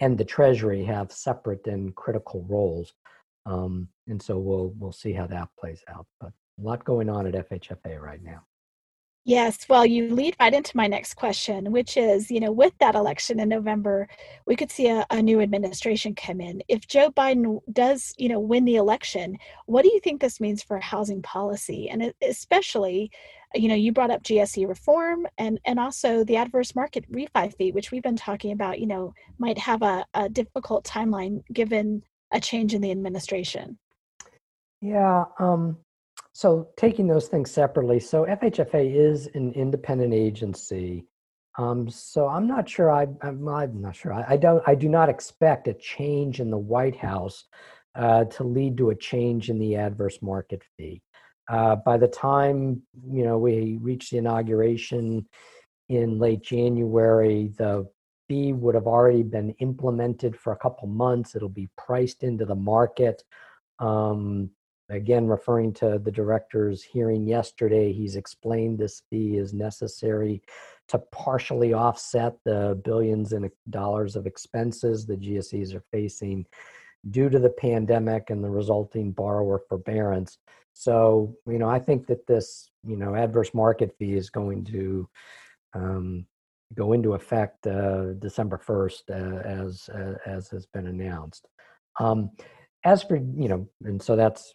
and 0.01 0.19
the 0.19 0.25
Treasury 0.25 0.85
have 0.85 1.13
separate 1.13 1.65
and 1.69 1.95
critical 1.95 2.45
roles. 2.49 2.93
Um, 3.47 3.89
and 4.09 4.21
so 4.21 4.37
we'll 4.37 4.75
we'll 4.79 4.93
see 4.93 5.13
how 5.13 5.29
that 5.29 5.49
plays 5.59 5.83
out. 5.89 6.07
But 6.21 6.33
a 6.59 6.63
lot 6.63 6.85
going 6.85 7.09
on 7.09 7.27
at 7.29 7.49
FHFA 7.49 8.01
right 8.01 8.23
now. 8.23 8.43
Yes, 9.25 9.69
well, 9.69 9.85
you 9.85 10.09
lead 10.15 10.35
right 10.41 10.55
into 10.55 10.77
my 10.77 10.87
next 10.87 11.15
question, 11.15 11.71
which 11.71 11.99
is, 11.99 12.31
you 12.31 12.41
know, 12.41 12.51
with 12.51 12.73
that 12.81 12.95
election 12.95 13.39
in 13.41 13.51
November, 13.51 14.09
we 14.47 14.57
could 14.57 14.71
see 14.71 14.89
a, 14.89 15.05
a, 15.11 15.21
new 15.21 15.43
administration 15.43 16.15
come 16.15 16.41
in. 16.41 16.63
If 16.67 16.89
Joe 16.89 17.11
Biden 17.11 17.61
does, 17.71 18.15
you 18.17 18.31
know, 18.31 18.41
win 18.41 18.65
the 18.65 18.77
election, 18.77 19.37
what 19.67 19.83
do 19.83 19.93
you 19.93 20.01
think 20.01 20.23
this 20.23 20.41
means 20.41 20.63
for 20.63 20.81
housing 20.81 21.21
policy, 21.21 21.91
and 21.91 22.15
especially, 22.23 23.11
you 23.55 23.69
know, 23.69 23.75
you 23.75 23.93
brought 23.93 24.11
up 24.11 24.23
GSE 24.23 24.69
reform 24.69 25.27
and 25.39 25.59
and 25.65 25.79
also 25.79 26.25
the 26.25 26.37
adverse 26.37 26.75
market 26.75 27.11
refi 27.11 27.55
fee, 27.57 27.73
which 27.73 27.91
we've 27.91 28.03
been 28.03 28.17
talking 28.17 28.53
about, 28.53 28.81
you 28.81 28.87
know, 28.87 29.15
might 29.39 29.59
have 29.59 29.83
a, 29.83 30.05
a 30.15 30.29
difficult 30.29 30.85
timeline 30.85 31.43
given 31.53 32.03
a 32.33 32.41
change 32.41 32.75
in 32.75 32.83
the 32.83 32.91
administration. 32.91 33.79
Yeah, 34.81 35.25
um, 35.39 35.79
so 36.33 36.69
taking 36.77 37.09
those 37.09 37.27
things 37.27 37.51
separately, 37.51 37.99
so 37.99 38.25
FHFA 38.25 38.95
is 38.95 39.29
an 39.35 39.53
independent 39.53 40.15
agency. 40.15 41.07
Um, 41.57 41.91
so 41.91 42.29
I'm 42.29 42.47
not 42.47 42.69
sure. 42.69 42.93
I, 42.93 43.09
I'm, 43.23 43.49
I'm 43.49 43.81
not 43.81 43.97
sure. 43.97 44.13
I, 44.13 44.25
I, 44.29 44.37
don't. 44.37 44.63
I 44.67 44.77
do 44.77 44.89
not 44.89 45.09
expect 45.09 45.67
a 45.67 45.75
change 45.75 46.39
in 46.39 46.51
the 46.51 46.59
White 46.59 46.97
House 46.97 47.45
uh, 47.97 48.25
to 48.27 48.45
lead 48.45 48.77
to 48.77 48.91
a 48.91 48.95
change 48.95 49.51
in 49.51 49.59
the 49.59 49.75
adverse 49.75 50.23
market 50.23 50.63
fee. 50.77 51.03
Uh, 51.49 51.77
by 51.77 51.97
the 51.97 52.09
time 52.09 52.83
you 53.11 53.25
know 53.25 53.39
we 53.39 53.79
reach 53.81 54.11
the 54.11 54.19
inauguration 54.19 55.27
in 55.89 56.19
late 56.19 56.43
January, 56.43 57.51
the 57.57 57.89
fee 58.29 58.53
would 58.53 58.75
have 58.75 58.87
already 58.87 59.23
been 59.23 59.51
implemented 59.59 60.39
for 60.39 60.53
a 60.53 60.59
couple 60.59 60.87
months. 60.87 61.35
It'll 61.35 61.49
be 61.49 61.71
priced 61.77 62.23
into 62.23 62.45
the 62.45 62.55
market. 62.55 63.23
Um, 63.79 64.51
Again, 64.91 65.27
referring 65.27 65.75
to 65.75 66.01
the 66.03 66.11
director's 66.11 66.83
hearing 66.83 67.27
yesterday, 67.27 67.93
he's 67.93 68.17
explained 68.17 68.79
this 68.79 69.03
fee 69.11 69.37
is 69.37 69.53
necessary 69.53 70.43
to 70.89 70.99
partially 71.13 71.75
offset 71.75 72.37
the 72.45 72.81
billions 72.83 73.35
in 73.35 73.51
dollars 73.69 74.17
of 74.17 74.27
expenses 74.27 75.05
the 75.05 75.17
GSEs 75.17 75.75
are 75.75 75.85
facing 75.93 76.47
due 77.11 77.29
to 77.29 77.39
the 77.39 77.51
pandemic 77.51 78.31
and 78.31 78.43
the 78.43 78.49
resulting 78.49 79.13
borrower 79.13 79.61
forbearance. 79.69 80.39
So, 80.79 81.35
you 81.49 81.59
know, 81.59 81.69
I 81.69 81.81
think 81.81 82.07
that 82.07 82.25
this, 82.29 82.71
you 82.87 82.97
know, 82.97 83.17
adverse 83.17 83.53
market 83.53 83.97
fee 83.99 84.15
is 84.15 84.31
going 84.31 84.65
to 84.67 85.09
um, 85.75 86.25
go 86.73 86.93
into 86.93 87.15
effect 87.15 87.67
uh, 87.67 88.13
December 88.21 88.61
1st, 88.65 89.03
uh, 89.11 89.65
as 89.65 89.91
uh, 89.93 90.15
as 90.25 90.49
has 90.51 90.67
been 90.67 90.87
announced. 90.87 91.49
Um, 91.99 92.31
as 92.85 93.03
for 93.03 93.17
you 93.17 93.49
know 93.49 93.69
and 93.85 94.01
so 94.01 94.15
that's 94.15 94.53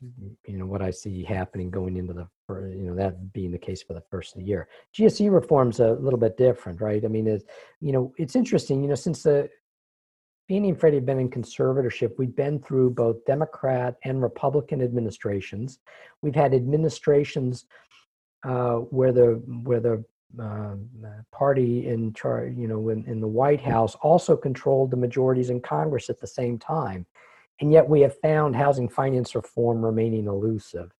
you 0.47 0.57
know 0.57 0.65
what 0.65 0.81
i 0.81 0.89
see 0.89 1.25
happening 1.25 1.69
going 1.69 1.97
into 1.97 2.13
the 2.13 2.25
you 2.69 2.85
know 2.85 2.95
that 2.95 3.33
being 3.33 3.51
the 3.51 3.57
case 3.57 3.83
for 3.83 3.93
the 3.93 4.03
first 4.09 4.33
of 4.33 4.39
the 4.39 4.47
year 4.47 4.69
gse 4.97 5.29
reform's 5.29 5.81
a 5.81 5.91
little 5.99 6.17
bit 6.17 6.37
different 6.37 6.79
right 6.79 7.03
i 7.03 7.07
mean 7.09 7.27
it's 7.27 7.43
you 7.81 7.91
know 7.91 8.13
it's 8.17 8.37
interesting 8.37 8.81
you 8.81 8.87
know 8.87 8.95
since 8.95 9.23
the 9.23 9.49
Fannie 10.49 10.69
and 10.69 10.79
Freddie 10.79 10.97
have 10.97 11.05
been 11.05 11.19
in 11.19 11.29
conservatorship. 11.29 12.13
We've 12.17 12.35
been 12.35 12.59
through 12.59 12.91
both 12.91 13.23
Democrat 13.25 13.95
and 14.03 14.21
Republican 14.21 14.81
administrations. 14.81 15.79
We've 16.21 16.35
had 16.35 16.53
administrations 16.53 17.65
uh, 18.45 18.75
where 18.75 19.13
the 19.13 19.41
where 19.63 19.79
the 19.79 20.03
uh, 20.41 20.75
party 21.31 21.87
in 21.87 22.11
charge, 22.13 22.55
you 22.57 22.67
know, 22.67 22.89
in, 22.89 23.05
in 23.05 23.21
the 23.21 23.27
White 23.27 23.61
House 23.61 23.95
also 24.01 24.35
controlled 24.35 24.91
the 24.91 24.97
majorities 24.97 25.49
in 25.49 25.61
Congress 25.61 26.09
at 26.09 26.19
the 26.19 26.27
same 26.27 26.57
time. 26.57 27.05
And 27.61 27.71
yet 27.71 27.87
we 27.87 28.01
have 28.01 28.19
found 28.19 28.55
housing 28.55 28.89
finance 28.89 29.35
reform 29.35 29.85
remaining 29.85 30.27
elusive. 30.27 30.91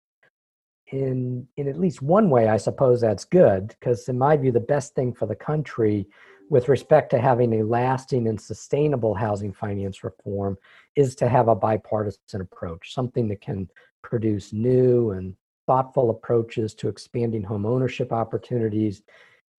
In, 0.92 1.48
in 1.58 1.68
at 1.68 1.80
least 1.80 2.04
one 2.04 2.30
way, 2.30 2.48
I 2.48 2.58
suppose 2.58 3.02
that's 3.02 3.26
good, 3.26 3.70
because 3.70 4.08
in 4.08 4.20
my 4.20 4.38
view, 4.38 4.52
the 4.52 4.60
best 4.60 4.94
thing 4.94 5.14
for 5.14 5.26
the 5.26 5.36
country 5.36 6.08
with 6.50 6.70
respect 6.70 7.10
to 7.12 7.20
having 7.20 7.54
a 7.54 7.64
lasting 7.64 8.28
and 8.28 8.40
sustainable 8.40 9.14
housing 9.14 9.54
finance 9.54 10.04
reform 10.04 10.58
is 10.96 11.16
to 11.16 11.28
have 11.28 11.48
a 11.48 11.56
bipartisan 11.56 12.42
approach, 12.42 12.94
something 12.94 13.28
that 13.28 13.42
can 13.42 13.70
produce 14.02 14.54
new 14.54 15.12
and 15.12 15.36
thoughtful 15.66 16.10
approaches 16.10 16.74
to 16.76 16.90
expanding 16.90 17.44
home 17.44 17.66
ownership 17.66 18.12
opportunities, 18.12 19.02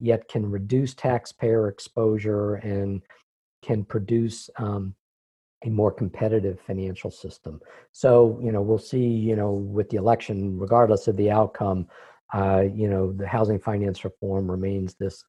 yet 0.00 0.28
can 0.28 0.48
reduce 0.48 0.94
taxpayer 0.94 1.68
exposure 1.68 2.56
and 2.56 3.02
can 3.62 3.84
produce 3.84 4.50
um, 4.56 4.94
a 5.64 5.70
more 5.70 5.90
competitive 5.90 6.60
financial 6.60 7.10
system. 7.10 7.60
So, 7.92 8.38
you 8.42 8.52
know, 8.52 8.60
we'll 8.60 8.78
see, 8.78 9.06
you 9.06 9.34
know, 9.34 9.52
with 9.52 9.88
the 9.88 9.96
election, 9.96 10.58
regardless 10.58 11.08
of 11.08 11.16
the 11.16 11.30
outcome, 11.30 11.86
uh, 12.34 12.64
you 12.74 12.88
know, 12.88 13.12
the 13.12 13.26
housing 13.26 13.58
finance 13.58 14.04
reform 14.04 14.50
remains 14.50 14.94
this 14.94 15.24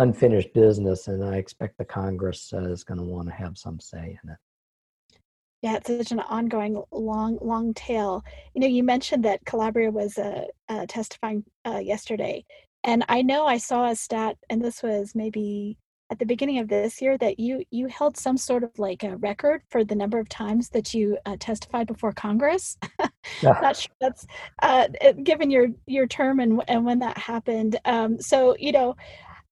unfinished 0.00 0.52
business, 0.54 1.08
and 1.08 1.24
I 1.24 1.36
expect 1.36 1.78
the 1.78 1.84
Congress 1.84 2.52
uh, 2.52 2.70
is 2.70 2.84
going 2.84 2.98
to 2.98 3.04
want 3.04 3.28
to 3.28 3.34
have 3.34 3.56
some 3.58 3.78
say 3.78 4.18
in 4.22 4.30
it. 4.30 4.36
Yeah, 5.62 5.76
it's 5.76 5.88
such 5.88 6.12
an 6.12 6.20
ongoing, 6.20 6.82
long, 6.90 7.38
long 7.42 7.74
tail. 7.74 8.24
You 8.54 8.62
know, 8.62 8.66
you 8.66 8.82
mentioned 8.82 9.24
that 9.26 9.44
Calabria 9.44 9.90
was 9.90 10.16
uh, 10.16 10.44
uh, 10.70 10.86
testifying 10.88 11.44
uh, 11.66 11.78
yesterday, 11.78 12.44
and 12.82 13.04
I 13.08 13.22
know 13.22 13.46
I 13.46 13.58
saw 13.58 13.90
a 13.90 13.96
stat, 13.96 14.36
and 14.48 14.64
this 14.64 14.82
was 14.82 15.14
maybe 15.14 15.76
at 16.10 16.18
the 16.18 16.26
beginning 16.26 16.58
of 16.58 16.68
this 16.68 17.00
year 17.00 17.16
that 17.18 17.38
you 17.38 17.62
you 17.70 17.86
held 17.86 18.16
some 18.16 18.36
sort 18.36 18.64
of 18.64 18.70
like 18.78 19.02
a 19.04 19.16
record 19.18 19.62
for 19.68 19.84
the 19.84 19.94
number 19.94 20.18
of 20.18 20.28
times 20.28 20.70
that 20.70 20.94
you 20.94 21.18
uh, 21.26 21.36
testified 21.38 21.86
before 21.86 22.12
Congress. 22.12 22.78
yeah. 23.42 23.58
Not 23.62 23.76
sure 23.76 23.94
that's 24.00 24.26
uh, 24.62 24.88
given 25.22 25.50
your 25.50 25.68
your 25.86 26.06
term 26.06 26.40
and 26.40 26.62
and 26.68 26.86
when 26.86 26.98
that 27.00 27.18
happened. 27.18 27.78
Um, 27.84 28.18
so 28.18 28.56
you 28.58 28.72
know 28.72 28.96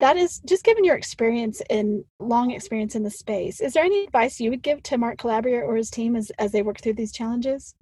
that 0.01 0.17
is 0.17 0.41
just 0.41 0.65
given 0.65 0.85
your 0.85 0.97
experience 0.97 1.61
in 1.71 2.05
long 2.21 2.53
experience 2.53 2.95
in 2.95 3.03
the 3.03 3.11
space. 3.11 3.61
Is 3.61 3.73
there 3.73 3.85
any 3.85 4.05
advice 4.05 4.39
you 4.39 4.51
would 4.51 4.63
give 4.63 4.83
to 4.85 4.99
Mark 4.99 5.19
Calabria 5.19 5.61
or 5.61 5.77
his 5.77 5.91
team 5.91 6.17
as 6.17 6.31
as 6.39 6.53
they 6.53 6.63
work 6.63 6.81
through 6.81 6.95
these 6.95 7.13
challenges? 7.13 7.75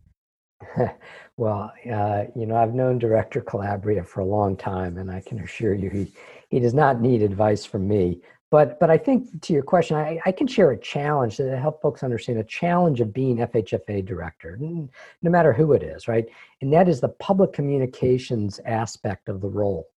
well, 1.37 1.73
uh, 1.93 2.25
you 2.35 2.47
know, 2.47 2.57
I've 2.57 2.75
known 2.75 2.99
Director 2.99 3.41
Calabria 3.43 4.03
for 4.03 4.21
a 4.21 4.25
long 4.25 4.57
time, 4.57 4.97
and 4.97 5.11
I 5.11 5.21
can 5.21 5.41
assure 5.41 5.75
you 5.75 5.91
he 5.91 6.13
he 6.49 6.61
does 6.61 6.75
not 6.75 7.01
need 7.01 7.23
advice 7.23 7.65
from 7.65 7.87
me. 7.87 8.21
but 8.51 8.81
but 8.81 8.91
I 8.91 8.97
think 8.97 9.43
to 9.43 9.53
your 9.53 9.63
question, 9.63 9.97
I, 9.99 10.19
I 10.25 10.33
can 10.33 10.47
share 10.47 10.71
a 10.71 10.79
challenge 10.79 11.37
to 11.37 11.59
help 11.59 11.83
folks 11.83 12.03
understand 12.03 12.39
a 12.39 12.45
challenge 12.45 13.01
of 13.01 13.13
being 13.13 13.39
FHFA 13.39 14.05
director, 14.07 14.57
no 14.59 15.31
matter 15.31 15.53
who 15.53 15.73
it 15.75 15.83
is, 15.83 16.09
right? 16.09 16.27
And 16.63 16.73
that 16.73 16.89
is 16.89 17.01
the 17.01 17.09
public 17.09 17.53
communications 17.53 18.59
aspect 18.65 19.29
of 19.29 19.41
the 19.43 19.49
role. 19.49 19.89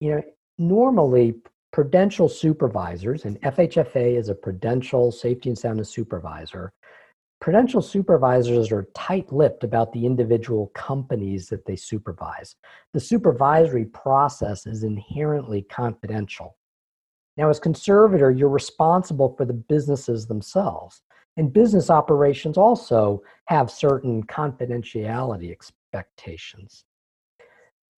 You 0.00 0.14
know, 0.16 0.22
normally 0.58 1.34
prudential 1.72 2.28
supervisors, 2.28 3.24
and 3.24 3.40
FHFA 3.40 4.18
is 4.18 4.28
a 4.28 4.34
prudential 4.34 5.10
safety 5.10 5.48
and 5.48 5.58
soundness 5.58 5.90
supervisor. 5.90 6.72
Prudential 7.40 7.82
supervisors 7.82 8.70
are 8.70 8.86
tight 8.94 9.32
lipped 9.32 9.64
about 9.64 9.92
the 9.92 10.06
individual 10.06 10.68
companies 10.74 11.48
that 11.48 11.64
they 11.64 11.74
supervise. 11.74 12.54
The 12.92 13.00
supervisory 13.00 13.86
process 13.86 14.66
is 14.66 14.84
inherently 14.84 15.62
confidential. 15.62 16.56
Now, 17.36 17.48
as 17.48 17.58
conservator, 17.58 18.30
you're 18.30 18.48
responsible 18.48 19.34
for 19.36 19.44
the 19.44 19.54
businesses 19.54 20.26
themselves. 20.26 21.02
And 21.36 21.52
business 21.52 21.88
operations 21.88 22.58
also 22.58 23.22
have 23.46 23.70
certain 23.70 24.22
confidentiality 24.24 25.50
expectations. 25.50 26.84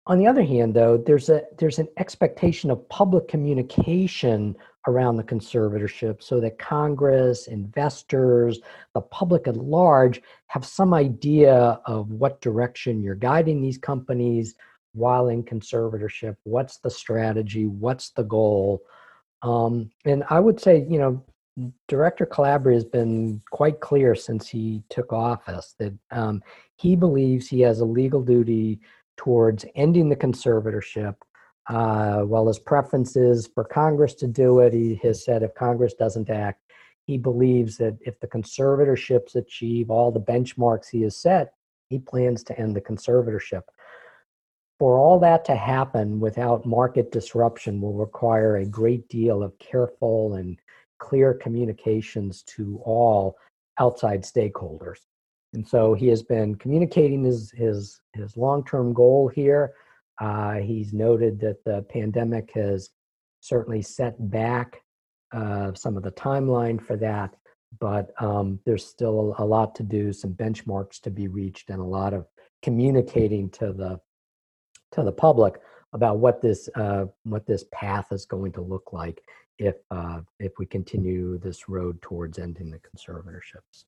On 0.07 0.19
the 0.19 0.27
other 0.27 0.43
hand, 0.43 0.75
though, 0.75 0.97
there's 0.97 1.29
a 1.29 1.43
there's 1.59 1.79
an 1.79 1.89
expectation 1.97 2.71
of 2.71 2.89
public 2.89 3.29
communication 3.29 4.57
around 4.89 5.17
the 5.17 5.23
conservatorship 5.23 6.21
so 6.21 6.41
that 6.41 6.59
Congress, 6.59 7.47
investors, 7.47 8.59
the 8.95 9.01
public 9.01 9.47
at 9.47 9.57
large 9.57 10.21
have 10.49 10.65
some 10.65 10.93
idea 10.93 11.81
of 11.87 12.11
what 12.11 12.41
direction 12.41 13.01
you're 13.01 13.15
guiding 13.15 13.63
these 13.63 13.79
companies 13.79 14.57
while 14.93 15.29
in 15.29 15.43
conservatorship. 15.45 16.37
What's 16.43 16.79
the 16.79 16.91
strategy? 16.91 17.67
What's 17.67 18.11
the 18.11 18.25
goal? 18.25 18.83
Um, 19.43 19.91
and 20.05 20.25
I 20.31 20.41
would 20.41 20.61
say, 20.61 20.85
you 20.89 20.99
know, 20.99 21.25
Director 21.87 22.27
Calabria 22.27 22.75
has 22.75 22.85
been 22.85 23.41
quite 23.51 23.81
clear 23.81 24.15
since 24.15 24.49
he 24.49 24.83
took 24.89 25.13
office 25.13 25.75
that 25.79 25.93
um, 26.11 26.43
he 26.77 26.97
believes 26.97 27.47
he 27.47 27.61
has 27.61 27.81
a 27.81 27.85
legal 27.85 28.23
duty 28.23 28.81
towards 29.17 29.65
ending 29.75 30.09
the 30.09 30.17
conservatorship. 30.17 31.15
Uh, 31.69 32.21
while 32.23 32.47
his 32.49 32.59
preference 32.59 33.17
is 33.17 33.47
for 33.47 33.65
Congress 33.65 34.15
to 34.15 34.27
do 34.27 34.61
it, 34.61 34.73
he 34.73 34.97
has 35.03 35.25
said 35.25 35.43
if 35.43 35.55
Congress 35.55 35.95
doesn't 35.95 36.29
act, 36.29 36.61
he 37.07 37.17
believes 37.17 37.77
that 37.77 37.97
if 38.01 38.19
the 38.21 38.27
conservatorships 38.27 39.37
achieve 39.37 39.91
all 39.91 40.11
the 40.11 40.21
benchmarks 40.21 40.89
he 40.91 41.03
has 41.03 41.17
set, 41.17 41.55
he 41.89 41.99
plans 41.99 42.43
to 42.45 42.59
end 42.59 42.75
the 42.75 42.81
conservatorship 42.81 43.63
for 44.83 44.99
all 44.99 45.21
that 45.21 45.45
to 45.45 45.55
happen 45.55 46.19
without 46.19 46.67
market 46.67 47.13
disruption 47.13 47.81
will 47.81 47.93
require 47.93 48.57
a 48.57 48.67
great 48.67 49.09
deal 49.09 49.41
of 49.41 49.57
careful 49.61 50.35
and 50.35 50.59
clear 50.99 51.35
communications 51.35 52.43
to 52.43 52.81
all 52.85 53.37
outside 53.79 54.25
stakeholders. 54.25 54.99
And 55.53 55.67
so 55.67 55.95
he 55.95 56.09
has 56.09 56.23
been 56.23 56.55
communicating 56.55 57.25
his, 57.25 57.51
his, 57.53 58.01
his 58.15 58.37
long 58.37 58.65
term 58.65 58.93
goal 58.93 59.29
here. 59.29 59.75
Uh, 60.21 60.55
he's 60.55 60.93
noted 60.93 61.41
that 61.41 61.63
the 61.65 61.83
pandemic 61.91 62.53
has 62.55 62.91
certainly 63.41 63.83
set 63.83 64.15
back 64.31 64.83
uh, 65.33 65.73
some 65.75 65.97
of 65.97 66.03
the 66.03 66.13
timeline 66.13 66.81
for 66.81 66.97
that, 66.97 67.35
but 67.81 68.13
um, 68.21 68.61
there's 68.65 68.85
still 68.87 69.35
a 69.39 69.45
lot 69.45 69.75
to 69.75 69.83
do, 69.83 70.13
some 70.13 70.33
benchmarks 70.33 71.01
to 71.01 71.11
be 71.11 71.29
reached, 71.29 71.71
and 71.71 71.81
a 71.81 71.85
lot 71.85 72.13
of 72.13 72.27
communicating 72.63 73.49
to 73.51 73.73
the 73.73 73.99
to 74.93 75.03
the 75.03 75.13
public 75.13 75.55
about 75.95 76.19
what 76.19 76.41
this 76.43 76.69
uh, 76.77 77.07
what 77.25 77.47
this 77.47 77.65
path 77.73 78.13
is 78.13 78.27
going 78.27 78.53
to 78.53 78.61
look 78.61 78.93
like 78.93 79.23
if 79.59 79.77
uh, 79.91 80.21
if 80.39 80.53
we 80.59 80.67
continue 80.67 81.39
this 81.39 81.69
road 81.69 82.01
towards 82.03 82.39
ending 82.39 82.71
the 82.71 82.79
conservatorships. 82.79 83.85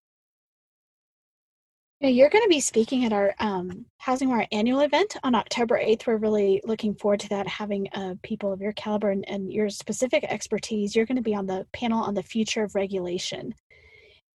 Yeah, 2.04 2.11
you're 2.11 2.28
going 2.28 2.44
to 2.44 2.50
be 2.50 2.61
speaking 2.61 3.06
at 3.06 3.14
our 3.14 3.34
um, 3.38 3.87
Housing 3.96 4.28
Wire 4.28 4.46
annual 4.52 4.80
event 4.80 5.16
on 5.23 5.34
October 5.34 5.78
8th. 5.78 6.06
We're 6.06 6.18
really 6.18 6.61
looking 6.62 6.94
forward 6.94 7.20
to 7.20 7.30
that, 7.30 7.49
having 7.49 7.88
uh, 7.94 8.16
people 8.23 8.52
of 8.52 8.61
your 8.61 8.75
caliber 8.75 9.08
and, 9.08 9.26
and 9.26 9.50
your 9.50 9.70
specific 9.70 10.23
expertise. 10.25 10.94
You're 10.94 11.06
going 11.06 11.16
to 11.16 11.23
be 11.23 11.34
on 11.34 11.47
the 11.47 11.67
panel 11.73 12.02
on 12.02 12.12
the 12.12 12.23
future 12.23 12.62
of 12.62 12.75
regulation. 12.75 13.54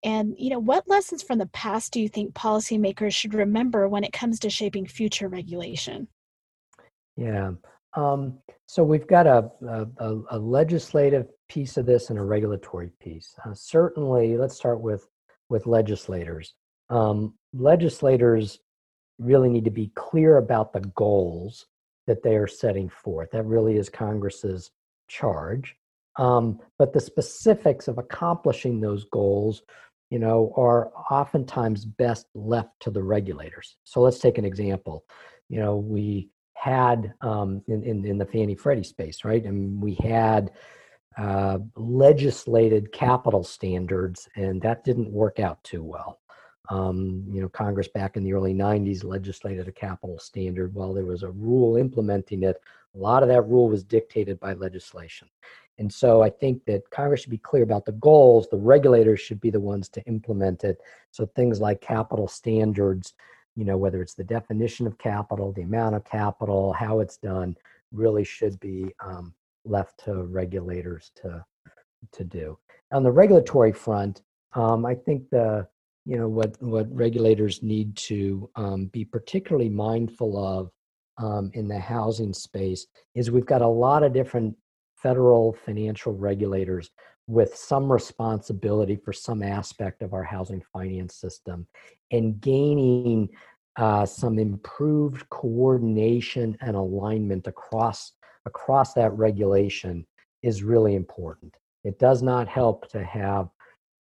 And, 0.02 0.34
you 0.38 0.50
know, 0.50 0.60
what 0.60 0.88
lessons 0.88 1.24
from 1.24 1.40
the 1.40 1.48
past 1.48 1.92
do 1.92 2.00
you 2.00 2.08
think 2.08 2.34
policymakers 2.34 3.12
should 3.12 3.34
remember 3.34 3.90
when 3.90 4.06
it 4.06 4.14
comes 4.14 4.40
to 4.40 4.50
shaping 4.50 4.88
future 4.88 5.28
regulation? 5.28 6.08
Yeah. 7.18 7.52
Um, 7.98 8.38
so 8.68 8.82
we've 8.82 9.08
got 9.08 9.28
a, 9.28 9.52
a, 10.00 10.18
a, 10.30 10.40
legislative 10.40 11.28
piece 11.50 11.76
of 11.76 11.86
this 11.86 12.12
and 12.12 12.18
a 12.18 12.24
regulatory 12.24 12.92
piece. 13.02 13.36
Uh, 13.46 13.54
certainly, 13.54 14.38
let's 14.38 14.56
start 14.56 14.80
with 14.80 15.06
with 15.50 15.68
legislators. 15.68 16.54
Um, 16.90 17.36
legislators 17.54 18.60
really 19.20 19.50
need 19.50 19.66
to 19.66 19.72
be 19.72 19.92
clear 19.96 20.38
about 20.38 20.74
the 20.74 20.82
goals 20.82 21.66
that 22.06 22.24
they 22.24 22.36
are 22.36 22.48
setting 22.48 22.90
forth. 22.90 23.32
That 23.32 23.44
really 23.44 23.78
is 23.78 23.90
Congress's 23.90 24.72
charge. 25.08 25.76
Um, 26.18 26.60
but 26.80 26.94
the 26.94 27.00
specifics 27.00 27.88
of 27.88 27.98
accomplishing 27.98 28.80
those 28.80 29.06
goals, 29.06 29.62
you 30.10 30.20
know, 30.20 30.54
are 30.56 30.92
oftentimes 31.12 31.86
best 31.86 32.28
left 32.34 32.80
to 32.82 32.92
the 32.92 33.04
regulators. 33.04 33.76
So 33.84 34.02
let's 34.02 34.20
take 34.20 34.38
an 34.38 34.46
example. 34.46 35.06
You 35.50 35.60
know, 35.60 35.76
we 35.78 36.30
had 36.54 37.14
um, 37.22 37.62
in, 37.68 37.84
in, 37.84 38.06
in 38.06 38.18
the 38.18 38.26
Fannie 38.26 38.56
Freddie 38.56 38.84
space, 38.84 39.24
right? 39.24 39.44
And 39.44 39.82
we 39.82 39.96
had 39.96 40.52
uh, 41.18 41.60
legislated 41.76 42.92
capital 42.92 43.44
standards, 43.44 44.28
and 44.36 44.62
that 44.62 44.84
didn't 44.84 45.12
work 45.12 45.40
out 45.40 45.64
too 45.64 45.84
well. 45.84 46.20
Um, 46.70 47.24
you 47.30 47.42
know, 47.42 47.50
Congress 47.50 47.88
back 47.88 48.18
in 48.18 48.24
the 48.24 48.34
early 48.34 48.54
90s 48.54 49.04
legislated 49.04 49.68
a 49.68 49.72
capital 49.72 50.20
standard. 50.20 50.74
While 50.74 50.94
there 50.94 51.06
was 51.06 51.24
a 51.24 51.32
rule 51.32 51.78
implementing 51.78 52.44
it, 52.44 52.62
a 52.94 52.98
lot 52.98 53.24
of 53.24 53.30
that 53.30 53.44
rule 53.44 53.70
was 53.70 53.84
dictated 53.84 54.40
by 54.40 54.54
legislation. 54.54 55.30
And 55.80 55.94
so 55.94 56.24
I 56.24 56.30
think 56.30 56.66
that 56.66 56.90
Congress 56.90 57.22
should 57.22 57.30
be 57.30 57.38
clear 57.38 57.64
about 57.64 57.86
the 57.86 57.92
goals. 57.94 58.48
The 58.50 58.58
regulators 58.58 59.20
should 59.20 59.40
be 59.40 59.52
the 59.52 59.60
ones 59.60 59.88
to 59.90 60.04
implement 60.06 60.64
it. 60.64 60.80
So 61.12 61.28
things 61.28 61.62
like 61.62 61.82
capital 61.82 62.28
standards 62.28 63.14
you 63.58 63.66
know, 63.66 63.76
whether 63.76 64.02
it's 64.04 64.14
the 64.14 64.24
definition 64.24 64.86
of 64.86 65.00
capital, 65.00 65.52
the 65.52 65.64
amount 65.64 65.96
of 65.96 66.06
capital, 66.06 66.72
how 66.74 67.00
it's 67.00 67.18
done, 67.18 67.58
really 67.92 68.24
should 68.24 68.58
be 68.60 68.94
um, 69.04 69.34
left 69.66 70.00
to 70.06 70.24
regulators 70.24 71.12
to 71.16 71.44
to 72.12 72.24
do. 72.24 72.58
On 72.92 73.02
the 73.02 73.12
regulatory 73.12 73.74
front, 73.74 74.22
um, 74.54 74.86
I 74.86 74.94
think 74.94 75.30
the 75.32 75.68
you 76.08 76.18
know 76.18 76.28
what 76.28 76.56
what 76.62 76.88
regulators 76.96 77.62
need 77.62 77.96
to 77.96 78.50
um, 78.56 78.86
be 78.88 79.04
particularly 79.04 79.70
mindful 79.70 80.38
of 80.38 80.72
um, 81.18 81.52
in 81.54 81.68
the 81.68 81.80
housing 81.80 82.34
space 82.34 82.88
is 83.16 83.30
we've 83.30 83.46
got 83.46 83.62
a 83.62 83.68
lot 83.68 84.04
of 84.04 84.14
different 84.14 84.56
federal 84.96 85.54
financial 85.66 86.14
regulators 86.14 86.92
with 87.28 87.54
some 87.56 87.92
responsibility 87.92 88.96
for 88.96 89.12
some 89.12 89.44
aspect 89.44 90.02
of 90.02 90.14
our 90.14 90.24
housing 90.24 90.64
finance 90.72 91.16
system 91.16 91.68
and 92.12 92.40
gaining 92.40 93.28
uh, 93.76 94.06
some 94.06 94.40
improved 94.40 95.30
coordination 95.30 96.58
and 96.62 96.76
alignment 96.76 97.48
across 97.48 98.14
across 98.46 98.94
that 98.94 99.12
regulation 99.12 100.06
is 100.42 100.64
really 100.64 100.96
important. 100.96 101.54
It 101.84 102.00
does 102.00 102.22
not 102.24 102.48
help 102.48 102.90
to 102.92 103.04
have, 103.04 103.50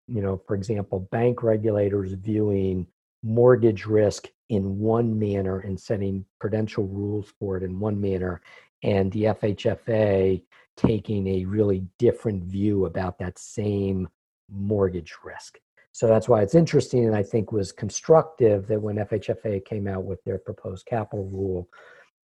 you 0.08 0.22
know, 0.22 0.41
for 0.48 0.56
example, 0.56 1.08
bank 1.12 1.43
regulators 1.43 2.13
viewing 2.13 2.88
mortgage 3.24 3.86
risk 3.86 4.30
in 4.50 4.80
one 4.80 5.17
manner 5.17 5.60
and 5.60 5.80
setting 5.80 6.24
prudential 6.39 6.88
rules 6.88 7.34
for 7.39 7.58
it 7.58 7.63
in 7.63 7.80
one 7.80 8.00
manner, 8.00 8.41
and 8.84 9.12
the 9.12 9.24
FHFA 9.24 10.41
taking 10.78 11.28
a 11.28 11.46
really 11.46 11.86
different 11.98 12.43
view 12.43 12.86
about 12.86 13.17
that 13.17 13.38
same 13.38 14.08
mortgage 14.50 15.15
risk. 15.24 15.60
So 15.91 16.08
that's 16.08 16.30
why 16.30 16.43
it's 16.43 16.54
interesting 16.54 17.06
and 17.06 17.15
I 17.15 17.24
think 17.24 17.52
was 17.52 17.72
constructive 17.72 18.67
that 18.67 18.80
when 18.80 18.98
FHFA 18.98 19.65
came 19.65 19.88
out 19.88 20.04
with 20.04 20.24
their 20.24 20.38
proposed 20.38 20.86
capital 20.86 21.26
rule 21.26 21.67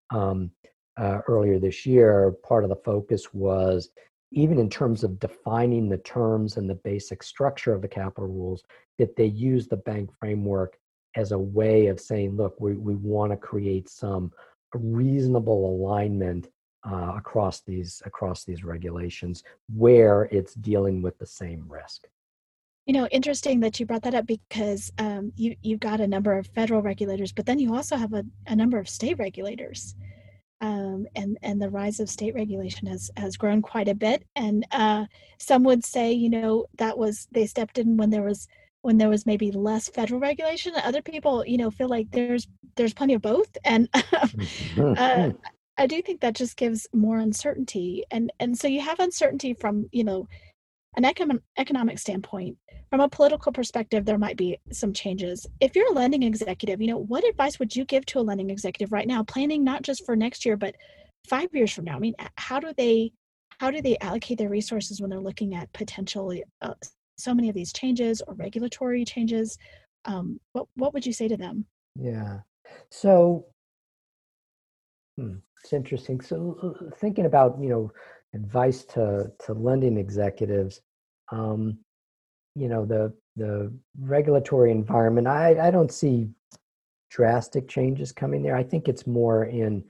um, 0.09 0.51
uh, 0.97 1.19
earlier 1.27 1.57
this 1.57 1.85
year, 1.85 2.35
part 2.43 2.65
of 2.65 2.69
the 2.69 2.75
focus 2.75 3.33
was 3.33 3.89
even 4.31 4.59
in 4.59 4.69
terms 4.69 5.03
of 5.03 5.19
defining 5.19 5.89
the 5.89 5.97
terms 5.97 6.57
and 6.57 6.69
the 6.69 6.75
basic 6.75 7.21
structure 7.21 7.73
of 7.73 7.81
the 7.81 7.87
capital 7.87 8.27
rules, 8.27 8.63
that 8.97 9.15
they 9.15 9.25
use 9.25 9.67
the 9.67 9.77
bank 9.77 10.09
framework 10.19 10.77
as 11.15 11.31
a 11.31 11.39
way 11.39 11.87
of 11.87 11.99
saying, 11.99 12.37
look, 12.37 12.59
we, 12.59 12.73
we 12.73 12.95
want 12.95 13.31
to 13.31 13.37
create 13.37 13.89
some 13.89 14.31
reasonable 14.73 15.75
alignment 15.75 16.47
uh, 16.89 17.13
across 17.15 17.61
these 17.61 18.01
across 18.05 18.43
these 18.43 18.63
regulations 18.63 19.43
where 19.73 20.23
it's 20.31 20.55
dealing 20.55 21.01
with 21.01 21.17
the 21.19 21.25
same 21.25 21.63
risk. 21.67 22.07
You 22.87 22.93
know, 22.93 23.07
interesting 23.07 23.59
that 23.59 23.79
you 23.79 23.85
brought 23.85 24.01
that 24.03 24.15
up 24.15 24.25
because 24.25 24.91
um, 24.97 25.31
you 25.35 25.55
you've 25.61 25.79
got 25.79 26.01
a 26.01 26.07
number 26.07 26.37
of 26.37 26.47
federal 26.47 26.81
regulators, 26.81 27.31
but 27.31 27.45
then 27.45 27.59
you 27.59 27.75
also 27.75 27.95
have 27.97 28.13
a, 28.13 28.23
a 28.47 28.55
number 28.55 28.79
of 28.79 28.89
state 28.89 29.19
regulators. 29.19 29.95
Um, 30.61 31.07
and 31.15 31.37
and 31.41 31.61
the 31.61 31.69
rise 31.69 31.99
of 31.99 32.09
state 32.09 32.35
regulation 32.35 32.87
has 32.87 33.11
has 33.17 33.35
grown 33.35 33.61
quite 33.61 33.87
a 33.87 33.95
bit. 33.95 34.23
And 34.35 34.65
uh, 34.71 35.05
some 35.39 35.63
would 35.63 35.83
say, 35.83 36.13
you 36.13 36.29
know, 36.29 36.67
that 36.77 36.97
was 36.97 37.27
they 37.31 37.47
stepped 37.47 37.77
in 37.79 37.97
when 37.97 38.11
there 38.11 38.23
was 38.23 38.47
when 38.83 38.97
there 38.97 39.09
was 39.09 39.25
maybe 39.25 39.51
less 39.51 39.89
federal 39.89 40.19
regulation. 40.19 40.73
Other 40.75 41.01
people, 41.01 41.43
you 41.45 41.57
know, 41.57 41.71
feel 41.71 41.89
like 41.89 42.11
there's 42.11 42.47
there's 42.75 42.93
plenty 42.93 43.15
of 43.15 43.21
both, 43.21 43.57
and 43.65 43.91
mm-hmm. 43.91 44.93
uh, 44.97 45.31
I 45.77 45.87
do 45.87 46.01
think 46.01 46.21
that 46.21 46.35
just 46.35 46.57
gives 46.57 46.87
more 46.93 47.17
uncertainty. 47.17 48.05
And 48.11 48.31
and 48.39 48.57
so 48.57 48.67
you 48.67 48.81
have 48.81 48.99
uncertainty 48.99 49.53
from 49.53 49.89
you 49.91 50.03
know 50.03 50.27
an 50.95 51.03
econ- 51.03 51.41
economic 51.57 51.97
standpoint 51.99 52.57
from 52.89 52.99
a 52.99 53.09
political 53.09 53.51
perspective 53.51 54.05
there 54.05 54.17
might 54.17 54.35
be 54.35 54.57
some 54.71 54.91
changes. 54.91 55.47
If 55.61 55.75
you're 55.75 55.91
a 55.91 55.93
lending 55.93 56.23
executive 56.23 56.81
you 56.81 56.87
know 56.87 56.97
what 56.97 57.27
advice 57.27 57.59
would 57.59 57.75
you 57.75 57.85
give 57.85 58.05
to 58.07 58.19
a 58.19 58.21
lending 58.21 58.49
executive 58.49 58.91
right 58.91 59.07
now 59.07 59.23
planning 59.23 59.63
not 59.63 59.81
just 59.83 60.05
for 60.05 60.15
next 60.15 60.45
year 60.45 60.57
but 60.57 60.75
five 61.27 61.49
years 61.53 61.71
from 61.71 61.85
now? 61.85 61.95
I 61.95 61.99
mean 61.99 62.15
how 62.35 62.59
do 62.59 62.73
they 62.77 63.11
how 63.59 63.71
do 63.71 63.81
they 63.81 63.97
allocate 63.99 64.37
their 64.37 64.49
resources 64.49 64.99
when 64.99 65.09
they're 65.09 65.19
looking 65.19 65.53
at 65.53 65.71
potentially 65.71 66.43
uh, 66.61 66.73
so 67.17 67.33
many 67.33 67.47
of 67.47 67.55
these 67.55 67.71
changes 67.71 68.21
or 68.27 68.33
regulatory 68.33 69.05
changes? 69.05 69.57
Um, 70.05 70.39
what 70.53 70.67
what 70.75 70.93
would 70.93 71.05
you 71.05 71.13
say 71.13 71.27
to 71.27 71.37
them? 71.37 71.65
Yeah. 71.95 72.39
So 72.89 73.45
hmm, 75.17 75.35
it's 75.63 75.73
interesting. 75.73 76.21
So 76.21 76.57
uh, 76.63 76.89
thinking 76.97 77.25
about 77.25 77.57
you 77.61 77.69
know 77.69 77.91
advice 78.33 78.83
to 78.85 79.31
to 79.45 79.53
lending 79.53 79.97
executives 79.97 80.81
um, 81.31 81.77
you 82.55 82.67
know 82.67 82.85
the 82.85 83.13
the 83.37 83.71
regulatory 83.99 84.71
environment 84.71 85.27
i 85.27 85.67
i 85.67 85.71
don't 85.71 85.91
see 85.91 86.29
drastic 87.11 87.67
changes 87.67 88.11
coming 88.11 88.41
there. 88.41 88.55
I 88.55 88.63
think 88.63 88.87
it's 88.87 89.05
more 89.05 89.45
in 89.45 89.83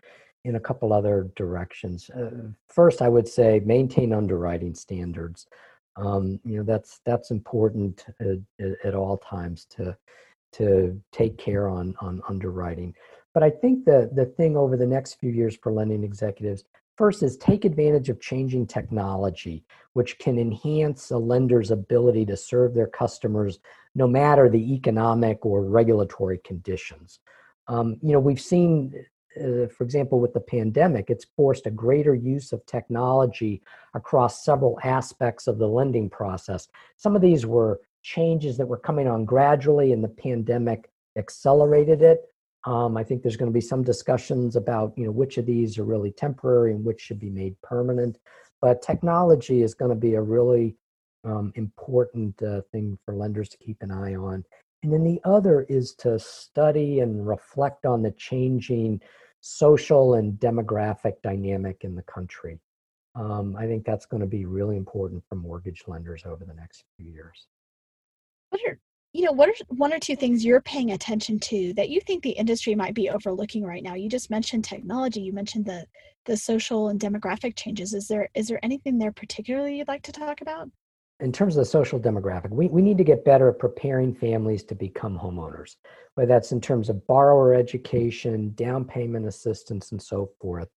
in 0.43 0.55
a 0.55 0.59
couple 0.59 0.91
other 0.91 1.29
directions. 1.35 2.09
Uh, 2.09 2.49
first 2.67 3.01
i 3.01 3.07
would 3.07 3.27
say 3.27 3.61
maintain 3.63 4.11
underwriting 4.11 4.73
standards. 4.73 5.47
Um, 5.97 6.39
you 6.43 6.57
know 6.57 6.63
that's 6.63 6.99
that's 7.05 7.31
important 7.31 8.05
at, 8.19 8.75
at, 8.83 8.95
all 8.95 9.17
times 9.17 9.65
to 9.75 9.95
to 10.53 10.99
take 11.11 11.37
care 11.37 11.69
on 11.69 11.95
on 12.01 12.21
underwriting. 12.27 12.95
But 13.33 13.43
i 13.43 13.49
think 13.49 13.85
the 13.85 14.09
the 14.13 14.25
thing 14.25 14.57
over 14.57 14.75
the 14.75 14.87
next 14.87 15.19
few 15.19 15.31
years 15.31 15.57
for 15.61 15.71
lending 15.71 16.03
executives 16.03 16.63
First 17.01 17.23
is 17.23 17.35
take 17.35 17.65
advantage 17.65 18.09
of 18.09 18.21
changing 18.21 18.67
technology, 18.67 19.65
which 19.93 20.19
can 20.19 20.37
enhance 20.37 21.09
a 21.09 21.17
lender's 21.17 21.71
ability 21.71 22.27
to 22.27 22.37
serve 22.37 22.75
their 22.75 22.85
customers 22.85 23.57
no 23.95 24.05
matter 24.05 24.47
the 24.47 24.75
economic 24.75 25.43
or 25.43 25.63
regulatory 25.63 26.39
conditions. 26.45 27.17
Um, 27.67 27.97
you 28.03 28.13
know, 28.13 28.19
we've 28.19 28.39
seen, 28.39 28.93
uh, 29.35 29.65
for 29.75 29.83
example, 29.83 30.19
with 30.19 30.33
the 30.33 30.41
pandemic, 30.41 31.09
it's 31.09 31.25
forced 31.35 31.65
a 31.65 31.71
greater 31.71 32.13
use 32.13 32.51
of 32.51 32.63
technology 32.67 33.63
across 33.95 34.45
several 34.45 34.77
aspects 34.83 35.47
of 35.47 35.57
the 35.57 35.67
lending 35.67 36.07
process. 36.07 36.67
Some 36.97 37.15
of 37.15 37.23
these 37.23 37.47
were 37.47 37.81
changes 38.03 38.57
that 38.57 38.67
were 38.67 38.77
coming 38.77 39.07
on 39.07 39.25
gradually, 39.25 39.91
and 39.91 40.03
the 40.03 40.07
pandemic 40.07 40.87
accelerated 41.17 42.03
it. 42.03 42.30
Um, 42.65 42.95
I 42.95 43.03
think 43.03 43.23
there's 43.23 43.37
going 43.37 43.51
to 43.51 43.53
be 43.53 43.61
some 43.61 43.83
discussions 43.83 44.55
about 44.55 44.93
you 44.95 45.05
know 45.05 45.11
which 45.11 45.37
of 45.37 45.45
these 45.45 45.77
are 45.77 45.83
really 45.83 46.11
temporary 46.11 46.71
and 46.71 46.85
which 46.85 47.01
should 47.01 47.19
be 47.19 47.29
made 47.29 47.55
permanent. 47.61 48.17
But 48.61 48.81
technology 48.81 49.63
is 49.63 49.73
going 49.73 49.89
to 49.89 49.95
be 49.95 50.13
a 50.13 50.21
really 50.21 50.75
um, 51.23 51.51
important 51.55 52.41
uh, 52.43 52.61
thing 52.71 52.97
for 53.05 53.15
lenders 53.15 53.49
to 53.49 53.57
keep 53.57 53.77
an 53.81 53.91
eye 53.91 54.15
on. 54.15 54.43
And 54.83 54.91
then 54.91 55.03
the 55.03 55.21
other 55.23 55.63
is 55.63 55.93
to 55.95 56.17
study 56.19 56.99
and 56.99 57.27
reflect 57.27 57.85
on 57.85 58.01
the 58.01 58.11
changing 58.11 59.01
social 59.41 60.15
and 60.15 60.33
demographic 60.39 61.21
dynamic 61.23 61.83
in 61.83 61.95
the 61.95 62.03
country. 62.03 62.59
Um, 63.15 63.55
I 63.57 63.65
think 63.65 63.85
that's 63.85 64.05
going 64.05 64.21
to 64.21 64.27
be 64.27 64.45
really 64.45 64.77
important 64.77 65.23
for 65.27 65.35
mortgage 65.35 65.83
lenders 65.87 66.23
over 66.25 66.45
the 66.45 66.53
next 66.53 66.85
few 66.97 67.11
years. 67.11 67.47
What 68.49 68.61
you 69.13 69.23
know 69.23 69.31
what 69.31 69.49
are 69.49 69.53
one 69.67 69.93
or 69.93 69.99
two 69.99 70.15
things 70.15 70.43
you're 70.45 70.61
paying 70.61 70.91
attention 70.91 71.39
to 71.39 71.73
that 71.73 71.89
you 71.89 71.99
think 72.01 72.23
the 72.23 72.31
industry 72.31 72.75
might 72.75 72.95
be 72.95 73.09
overlooking 73.09 73.65
right 73.65 73.83
now? 73.83 73.95
You 73.95 74.09
just 74.09 74.29
mentioned 74.29 74.63
technology 74.63 75.21
you 75.21 75.33
mentioned 75.33 75.65
the 75.65 75.85
the 76.25 76.37
social 76.37 76.89
and 76.89 76.99
demographic 76.99 77.55
changes. 77.55 77.93
Is 77.93 78.07
there 78.07 78.29
is 78.35 78.47
there 78.47 78.59
anything 78.63 78.97
there 78.97 79.11
particularly 79.11 79.77
you'd 79.77 79.87
like 79.87 80.03
to 80.03 80.11
talk 80.11 80.41
about? 80.41 80.69
In 81.19 81.31
terms 81.31 81.55
of 81.55 81.61
the 81.61 81.65
social 81.65 81.99
demographic 81.99 82.49
we, 82.49 82.67
we 82.67 82.81
need 82.81 82.97
to 82.97 83.03
get 83.03 83.25
better 83.25 83.49
at 83.49 83.59
preparing 83.59 84.13
families 84.15 84.63
to 84.65 84.75
become 84.75 85.17
homeowners 85.17 85.75
whether 86.15 86.27
that's 86.27 86.51
in 86.51 86.61
terms 86.61 86.89
of 86.89 87.05
borrower 87.07 87.53
education 87.53 88.53
down 88.55 88.85
payment 88.85 89.25
assistance 89.25 89.91
and 89.91 90.01
so 90.01 90.31
forth. 90.39 90.67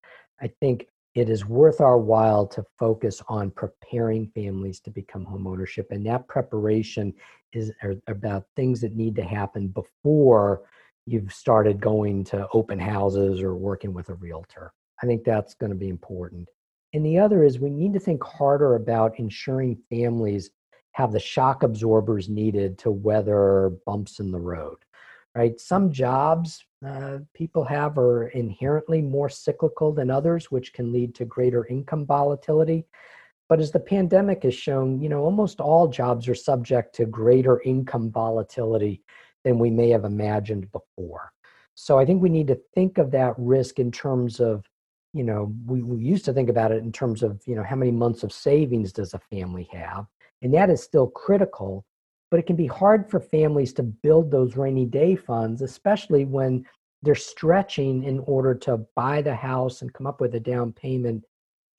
I 0.40 0.48
think 0.60 0.86
it 1.14 1.28
is 1.28 1.46
worth 1.46 1.80
our 1.80 1.98
while 1.98 2.46
to 2.48 2.64
focus 2.78 3.22
on 3.28 3.50
preparing 3.50 4.26
families 4.34 4.80
to 4.80 4.90
become 4.90 5.24
homeownership 5.24 5.86
and 5.90 6.04
that 6.06 6.26
preparation 6.26 7.14
is 7.54 7.72
about 8.08 8.46
things 8.56 8.80
that 8.80 8.96
need 8.96 9.16
to 9.16 9.24
happen 9.24 9.68
before 9.68 10.62
you've 11.06 11.32
started 11.32 11.80
going 11.80 12.24
to 12.24 12.46
open 12.52 12.78
houses 12.78 13.42
or 13.42 13.54
working 13.54 13.92
with 13.92 14.08
a 14.08 14.14
realtor. 14.14 14.72
I 15.02 15.06
think 15.06 15.24
that's 15.24 15.54
going 15.54 15.70
to 15.70 15.76
be 15.76 15.88
important. 15.88 16.48
And 16.94 17.04
the 17.04 17.18
other 17.18 17.44
is 17.44 17.58
we 17.58 17.70
need 17.70 17.92
to 17.94 18.00
think 18.00 18.22
harder 18.22 18.76
about 18.76 19.18
ensuring 19.18 19.78
families 19.90 20.50
have 20.92 21.12
the 21.12 21.20
shock 21.20 21.62
absorbers 21.62 22.28
needed 22.28 22.78
to 22.78 22.90
weather 22.90 23.72
bumps 23.84 24.20
in 24.20 24.30
the 24.30 24.38
road 24.40 24.76
right? 25.34 25.58
Some 25.60 25.90
jobs 25.90 26.64
uh, 26.86 27.18
people 27.34 27.64
have 27.64 27.98
are 27.98 28.28
inherently 28.28 29.00
more 29.02 29.28
cyclical 29.28 29.92
than 29.92 30.10
others, 30.10 30.50
which 30.50 30.72
can 30.72 30.92
lead 30.92 31.14
to 31.16 31.24
greater 31.24 31.66
income 31.66 32.06
volatility. 32.06 32.86
But 33.54 33.60
as 33.60 33.70
the 33.70 33.78
pandemic 33.78 34.42
has 34.42 34.56
shown, 34.56 35.00
you 35.00 35.08
know, 35.08 35.20
almost 35.20 35.60
all 35.60 35.86
jobs 35.86 36.26
are 36.26 36.34
subject 36.34 36.92
to 36.96 37.06
greater 37.06 37.60
income 37.60 38.10
volatility 38.10 39.04
than 39.44 39.60
we 39.60 39.70
may 39.70 39.90
have 39.90 40.04
imagined 40.04 40.72
before. 40.72 41.30
So 41.76 41.96
I 41.96 42.04
think 42.04 42.20
we 42.20 42.30
need 42.30 42.48
to 42.48 42.58
think 42.74 42.98
of 42.98 43.12
that 43.12 43.32
risk 43.38 43.78
in 43.78 43.92
terms 43.92 44.40
of, 44.40 44.64
you 45.12 45.22
know, 45.22 45.54
we, 45.66 45.84
we 45.84 46.02
used 46.02 46.24
to 46.24 46.32
think 46.32 46.48
about 46.48 46.72
it 46.72 46.82
in 46.82 46.90
terms 46.90 47.22
of, 47.22 47.42
you 47.46 47.54
know, 47.54 47.62
how 47.62 47.76
many 47.76 47.92
months 47.92 48.24
of 48.24 48.32
savings 48.32 48.92
does 48.92 49.14
a 49.14 49.20
family 49.30 49.68
have? 49.70 50.06
And 50.42 50.52
that 50.52 50.68
is 50.68 50.82
still 50.82 51.06
critical 51.06 51.84
but 52.32 52.40
it 52.40 52.46
can 52.46 52.56
be 52.56 52.66
hard 52.66 53.08
for 53.08 53.20
families 53.20 53.72
to 53.74 53.84
build 53.84 54.28
those 54.28 54.56
rainy 54.56 54.86
day 54.86 55.14
funds, 55.14 55.62
especially 55.62 56.24
when 56.24 56.66
they're 57.04 57.14
stretching 57.14 58.02
in 58.02 58.18
order 58.26 58.56
to 58.56 58.78
buy 58.96 59.22
the 59.22 59.36
house 59.36 59.82
and 59.82 59.94
come 59.94 60.08
up 60.08 60.20
with 60.20 60.34
a 60.34 60.40
down 60.40 60.72
payment 60.72 61.22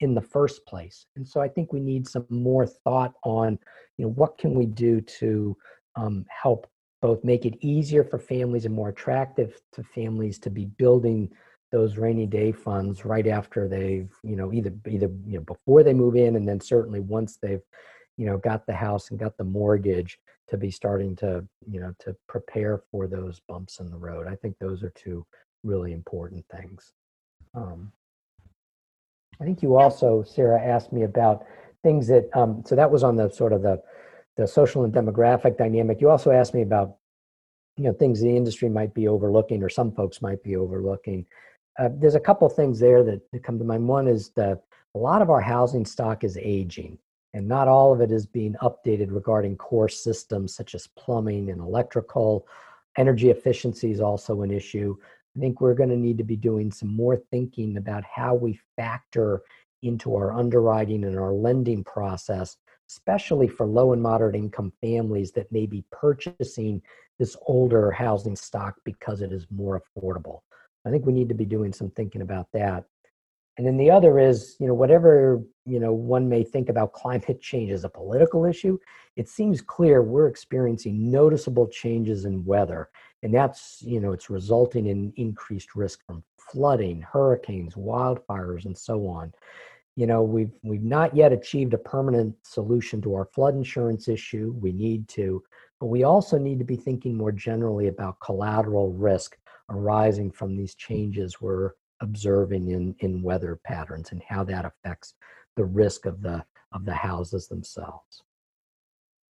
in 0.00 0.14
the 0.14 0.20
first 0.20 0.66
place. 0.66 1.06
And 1.16 1.26
so 1.26 1.40
I 1.40 1.48
think 1.48 1.72
we 1.72 1.80
need 1.80 2.06
some 2.06 2.26
more 2.28 2.66
thought 2.66 3.14
on, 3.24 3.58
you 3.96 4.04
know, 4.04 4.12
what 4.12 4.38
can 4.38 4.54
we 4.54 4.66
do 4.66 5.00
to 5.00 5.56
um, 5.96 6.24
help 6.28 6.66
both 7.02 7.22
make 7.24 7.44
it 7.44 7.56
easier 7.60 8.04
for 8.04 8.18
families 8.18 8.64
and 8.64 8.74
more 8.74 8.88
attractive 8.88 9.60
to 9.72 9.82
families 9.82 10.38
to 10.40 10.50
be 10.50 10.66
building 10.66 11.30
those 11.72 11.96
rainy 11.96 12.26
day 12.26 12.52
funds 12.52 13.04
right 13.04 13.26
after 13.26 13.68
they've, 13.68 14.12
you 14.22 14.36
know, 14.36 14.52
either 14.52 14.72
either 14.88 15.10
you 15.26 15.38
know 15.38 15.44
before 15.44 15.82
they 15.82 15.94
move 15.94 16.16
in 16.16 16.36
and 16.36 16.48
then 16.48 16.60
certainly 16.60 17.00
once 17.00 17.38
they've, 17.40 17.62
you 18.16 18.26
know, 18.26 18.38
got 18.38 18.66
the 18.66 18.74
house 18.74 19.10
and 19.10 19.18
got 19.18 19.36
the 19.36 19.44
mortgage 19.44 20.18
to 20.48 20.56
be 20.56 20.70
starting 20.70 21.16
to 21.16 21.44
you 21.68 21.80
know 21.80 21.92
to 21.98 22.16
prepare 22.28 22.82
for 22.90 23.06
those 23.06 23.40
bumps 23.48 23.80
in 23.80 23.90
the 23.90 23.96
road 23.96 24.26
i 24.26 24.34
think 24.36 24.56
those 24.58 24.82
are 24.82 24.90
two 24.90 25.26
really 25.64 25.92
important 25.92 26.44
things 26.48 26.92
um, 27.54 27.92
i 29.40 29.44
think 29.44 29.62
you 29.62 29.76
also 29.76 30.22
sarah 30.22 30.60
asked 30.60 30.92
me 30.92 31.02
about 31.02 31.44
things 31.82 32.06
that 32.06 32.28
um, 32.34 32.62
so 32.66 32.74
that 32.74 32.90
was 32.90 33.02
on 33.02 33.16
the 33.16 33.28
sort 33.30 33.52
of 33.52 33.62
the 33.62 33.80
the 34.36 34.46
social 34.46 34.84
and 34.84 34.92
demographic 34.92 35.56
dynamic 35.56 36.00
you 36.00 36.10
also 36.10 36.30
asked 36.30 36.54
me 36.54 36.62
about 36.62 36.96
you 37.76 37.84
know 37.84 37.92
things 37.92 38.20
the 38.20 38.36
industry 38.36 38.68
might 38.68 38.94
be 38.94 39.08
overlooking 39.08 39.62
or 39.62 39.68
some 39.68 39.92
folks 39.92 40.22
might 40.22 40.42
be 40.42 40.56
overlooking 40.56 41.26
uh, 41.78 41.88
there's 41.98 42.14
a 42.14 42.20
couple 42.20 42.48
things 42.48 42.78
there 42.78 43.04
that, 43.04 43.20
that 43.32 43.42
come 43.42 43.58
to 43.58 43.64
mind 43.64 43.86
one 43.86 44.08
is 44.08 44.30
that 44.30 44.62
a 44.94 44.98
lot 44.98 45.20
of 45.20 45.28
our 45.28 45.42
housing 45.42 45.84
stock 45.84 46.24
is 46.24 46.38
aging 46.40 46.98
and 47.36 47.46
not 47.46 47.68
all 47.68 47.92
of 47.92 48.00
it 48.00 48.10
is 48.10 48.24
being 48.24 48.54
updated 48.62 49.08
regarding 49.10 49.56
core 49.58 49.90
systems 49.90 50.54
such 50.54 50.74
as 50.74 50.86
plumbing 50.86 51.50
and 51.50 51.60
electrical. 51.60 52.48
Energy 52.96 53.28
efficiency 53.28 53.90
is 53.90 54.00
also 54.00 54.40
an 54.40 54.50
issue. 54.50 54.96
I 55.36 55.40
think 55.40 55.60
we're 55.60 55.74
going 55.74 55.90
to 55.90 55.96
need 55.96 56.18
to 56.18 56.24
be 56.24 56.36
doing 56.36 56.70
some 56.70 56.94
more 56.94 57.16
thinking 57.30 57.76
about 57.76 58.04
how 58.04 58.34
we 58.34 58.58
factor 58.76 59.42
into 59.82 60.14
our 60.14 60.32
underwriting 60.32 61.04
and 61.04 61.18
our 61.18 61.32
lending 61.32 61.84
process, 61.84 62.56
especially 62.88 63.46
for 63.46 63.66
low 63.66 63.92
and 63.92 64.02
moderate 64.02 64.34
income 64.34 64.72
families 64.80 65.32
that 65.32 65.52
may 65.52 65.66
be 65.66 65.84
purchasing 65.92 66.80
this 67.18 67.36
older 67.46 67.90
housing 67.90 68.36
stock 68.36 68.76
because 68.84 69.20
it 69.20 69.32
is 69.32 69.46
more 69.50 69.80
affordable. 69.80 70.40
I 70.86 70.90
think 70.90 71.04
we 71.04 71.12
need 71.12 71.28
to 71.28 71.34
be 71.34 71.44
doing 71.44 71.72
some 71.72 71.90
thinking 71.90 72.22
about 72.22 72.46
that. 72.52 72.84
And 73.58 73.66
then 73.66 73.76
the 73.76 73.90
other 73.90 74.18
is, 74.18 74.56
you 74.60 74.66
know, 74.66 74.74
whatever, 74.74 75.42
you 75.64 75.80
know, 75.80 75.92
one 75.92 76.28
may 76.28 76.44
think 76.44 76.68
about 76.68 76.92
climate 76.92 77.40
change 77.42 77.70
as 77.72 77.84
a 77.84 77.88
political 77.88 78.44
issue, 78.44 78.78
it 79.16 79.28
seems 79.28 79.60
clear 79.60 80.02
we're 80.02 80.28
experiencing 80.28 81.10
noticeable 81.10 81.66
changes 81.68 82.24
in 82.24 82.44
weather. 82.44 82.90
And 83.22 83.34
that's 83.34 83.82
you 83.82 84.00
know 84.00 84.12
it's 84.12 84.30
resulting 84.30 84.86
in 84.86 85.12
increased 85.16 85.74
risk 85.74 86.00
from 86.06 86.22
flooding 86.38 87.02
hurricanes 87.02 87.74
wildfires 87.74 88.66
and 88.66 88.76
so 88.76 89.06
on. 89.06 89.32
You 89.96 90.06
know 90.06 90.22
we've 90.22 90.52
we've 90.62 90.82
not 90.82 91.16
yet 91.16 91.32
achieved 91.32 91.74
a 91.74 91.78
permanent 91.78 92.34
solution 92.42 93.00
to 93.02 93.14
our 93.14 93.26
flood 93.26 93.54
insurance 93.54 94.08
issue. 94.08 94.54
We 94.60 94.72
need 94.72 95.08
to 95.10 95.42
but 95.80 95.86
we 95.86 96.04
also 96.04 96.38
need 96.38 96.58
to 96.58 96.64
be 96.64 96.76
thinking 96.76 97.16
more 97.16 97.32
generally 97.32 97.88
about 97.88 98.20
collateral 98.20 98.92
risk 98.92 99.36
arising 99.68 100.30
from 100.30 100.56
these 100.56 100.74
changes 100.74 101.40
we're 101.40 101.72
observing 102.00 102.70
in 102.70 102.94
in 103.00 103.22
weather 103.22 103.58
patterns 103.64 104.12
and 104.12 104.22
how 104.22 104.44
that 104.44 104.64
affects 104.64 105.14
the 105.56 105.64
risk 105.64 106.04
of 106.06 106.20
the 106.20 106.44
of 106.72 106.84
the 106.84 106.94
houses 106.94 107.48
themselves 107.48 108.22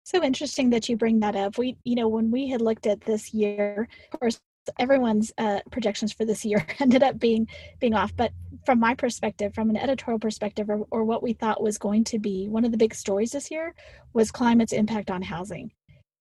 so 0.07 0.23
interesting 0.23 0.71
that 0.71 0.89
you 0.89 0.97
bring 0.97 1.19
that 1.21 1.35
up. 1.35 1.59
We, 1.59 1.77
you 1.83 1.97
know, 1.97 2.07
when 2.07 2.31
we 2.31 2.49
had 2.49 2.61
looked 2.61 2.87
at 2.87 3.01
this 3.01 3.35
year, 3.35 3.89
of 4.13 4.21
course, 4.21 4.41
everyone's 4.79 5.33
uh, 5.37 5.59
projections 5.73 6.13
for 6.13 6.25
this 6.25 6.45
year 6.45 6.65
ended 6.81 7.03
up 7.03 7.19
being 7.19 7.49
being 7.81 7.95
off. 7.95 8.15
But 8.15 8.31
from 8.65 8.79
my 8.79 8.95
perspective, 8.95 9.53
from 9.53 9.69
an 9.69 9.77
editorial 9.77 10.21
perspective, 10.21 10.71
or, 10.71 10.87
or 10.93 11.03
what 11.03 11.25
we 11.25 11.33
thought 11.33 11.61
was 11.61 11.77
going 11.77 12.05
to 12.05 12.21
be 12.21 12.47
one 12.49 12.65
of 12.65 12.71
the 12.71 12.79
big 12.79 12.95
stories 12.95 13.33
this 13.33 13.51
year 13.51 13.75
was 14.13 14.31
climate's 14.31 14.73
impact 14.73 15.11
on 15.11 15.23
housing. 15.23 15.73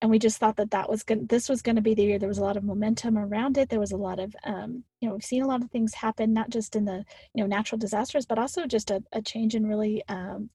And 0.02 0.10
we 0.10 0.18
just 0.18 0.38
thought 0.38 0.56
that 0.56 0.72
that 0.72 0.90
was 0.90 1.04
going. 1.04 1.26
This 1.26 1.48
was 1.48 1.62
going 1.62 1.76
to 1.76 1.82
be 1.82 1.94
the 1.94 2.02
year. 2.02 2.18
There 2.18 2.28
was 2.28 2.38
a 2.38 2.44
lot 2.44 2.56
of 2.56 2.64
momentum 2.64 3.16
around 3.16 3.56
it. 3.56 3.68
There 3.68 3.80
was 3.80 3.92
a 3.92 3.96
lot 3.96 4.18
of, 4.18 4.34
um, 4.42 4.82
you 5.00 5.08
know, 5.08 5.14
we've 5.14 5.24
seen 5.24 5.42
a 5.42 5.48
lot 5.48 5.62
of 5.62 5.70
things 5.70 5.94
happen, 5.94 6.32
not 6.32 6.50
just 6.50 6.74
in 6.74 6.84
the, 6.84 7.04
you 7.34 7.42
know, 7.42 7.46
natural 7.46 7.78
disasters, 7.78 8.26
but 8.26 8.38
also 8.38 8.66
just 8.66 8.90
a, 8.90 9.00
a 9.12 9.22
change 9.22 9.54
in 9.54 9.64
really 9.64 10.02
um, 10.08 10.50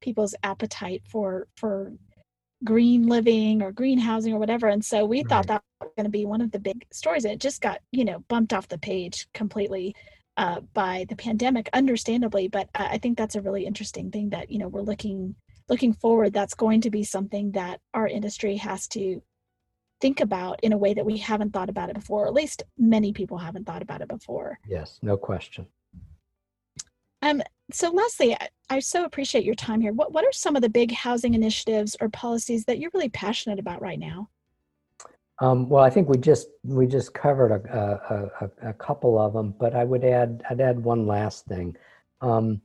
people's 0.00 0.36
appetite 0.44 1.02
for 1.10 1.48
for 1.56 1.92
green 2.64 3.06
living 3.06 3.62
or 3.62 3.72
green 3.72 3.98
housing 3.98 4.32
or 4.32 4.38
whatever. 4.38 4.68
And 4.68 4.84
so 4.84 5.04
we 5.04 5.18
right. 5.18 5.28
thought 5.28 5.46
that 5.48 5.62
was 5.80 5.90
going 5.96 6.04
to 6.04 6.10
be 6.10 6.24
one 6.24 6.40
of 6.40 6.52
the 6.52 6.58
big 6.58 6.86
stories. 6.92 7.24
And 7.24 7.34
it 7.34 7.40
just 7.40 7.60
got, 7.60 7.80
you 7.92 8.04
know, 8.04 8.20
bumped 8.28 8.52
off 8.52 8.68
the 8.68 8.78
page 8.78 9.28
completely 9.34 9.94
uh, 10.36 10.60
by 10.74 11.06
the 11.08 11.16
pandemic, 11.16 11.68
understandably. 11.72 12.48
But 12.48 12.68
I 12.74 12.98
think 12.98 13.16
that's 13.16 13.36
a 13.36 13.42
really 13.42 13.66
interesting 13.66 14.10
thing 14.10 14.30
that, 14.30 14.50
you 14.50 14.58
know, 14.58 14.68
we're 14.68 14.82
looking 14.82 15.34
looking 15.68 15.92
forward. 15.92 16.32
That's 16.32 16.54
going 16.54 16.82
to 16.82 16.90
be 16.90 17.04
something 17.04 17.52
that 17.52 17.80
our 17.92 18.06
industry 18.06 18.56
has 18.56 18.86
to 18.88 19.22
think 20.00 20.20
about 20.20 20.60
in 20.62 20.72
a 20.72 20.78
way 20.78 20.94
that 20.94 21.06
we 21.06 21.16
haven't 21.16 21.52
thought 21.52 21.70
about 21.70 21.88
it 21.88 21.94
before, 21.94 22.24
or 22.24 22.26
at 22.28 22.34
least 22.34 22.62
many 22.78 23.12
people 23.12 23.38
haven't 23.38 23.66
thought 23.66 23.82
about 23.82 24.02
it 24.02 24.08
before. 24.08 24.58
Yes, 24.68 24.98
no 25.02 25.16
question. 25.16 25.66
Um, 27.22 27.42
so 27.72 27.90
Leslie, 27.90 28.34
I, 28.34 28.48
I 28.70 28.78
so 28.80 29.04
appreciate 29.04 29.44
your 29.44 29.54
time 29.54 29.80
here. 29.80 29.92
What 29.92 30.12
what 30.12 30.24
are 30.24 30.32
some 30.32 30.56
of 30.56 30.62
the 30.62 30.68
big 30.68 30.92
housing 30.92 31.34
initiatives 31.34 31.96
or 32.00 32.08
policies 32.08 32.64
that 32.64 32.78
you're 32.78 32.90
really 32.94 33.08
passionate 33.08 33.58
about 33.58 33.82
right 33.82 33.98
now? 33.98 34.28
Um, 35.38 35.68
well, 35.68 35.84
I 35.84 35.90
think 35.90 36.08
we 36.08 36.16
just 36.16 36.48
we 36.64 36.86
just 36.86 37.12
covered 37.12 37.52
a, 37.52 38.30
a, 38.40 38.70
a, 38.70 38.72
couple 38.72 39.18
of 39.18 39.34
them, 39.34 39.54
but 39.58 39.74
I 39.74 39.84
would 39.84 40.02
add 40.02 40.42
I'd 40.48 40.60
add 40.60 40.82
one 40.82 41.06
last 41.06 41.44
thing. 41.46 41.76
Um, 42.22 42.62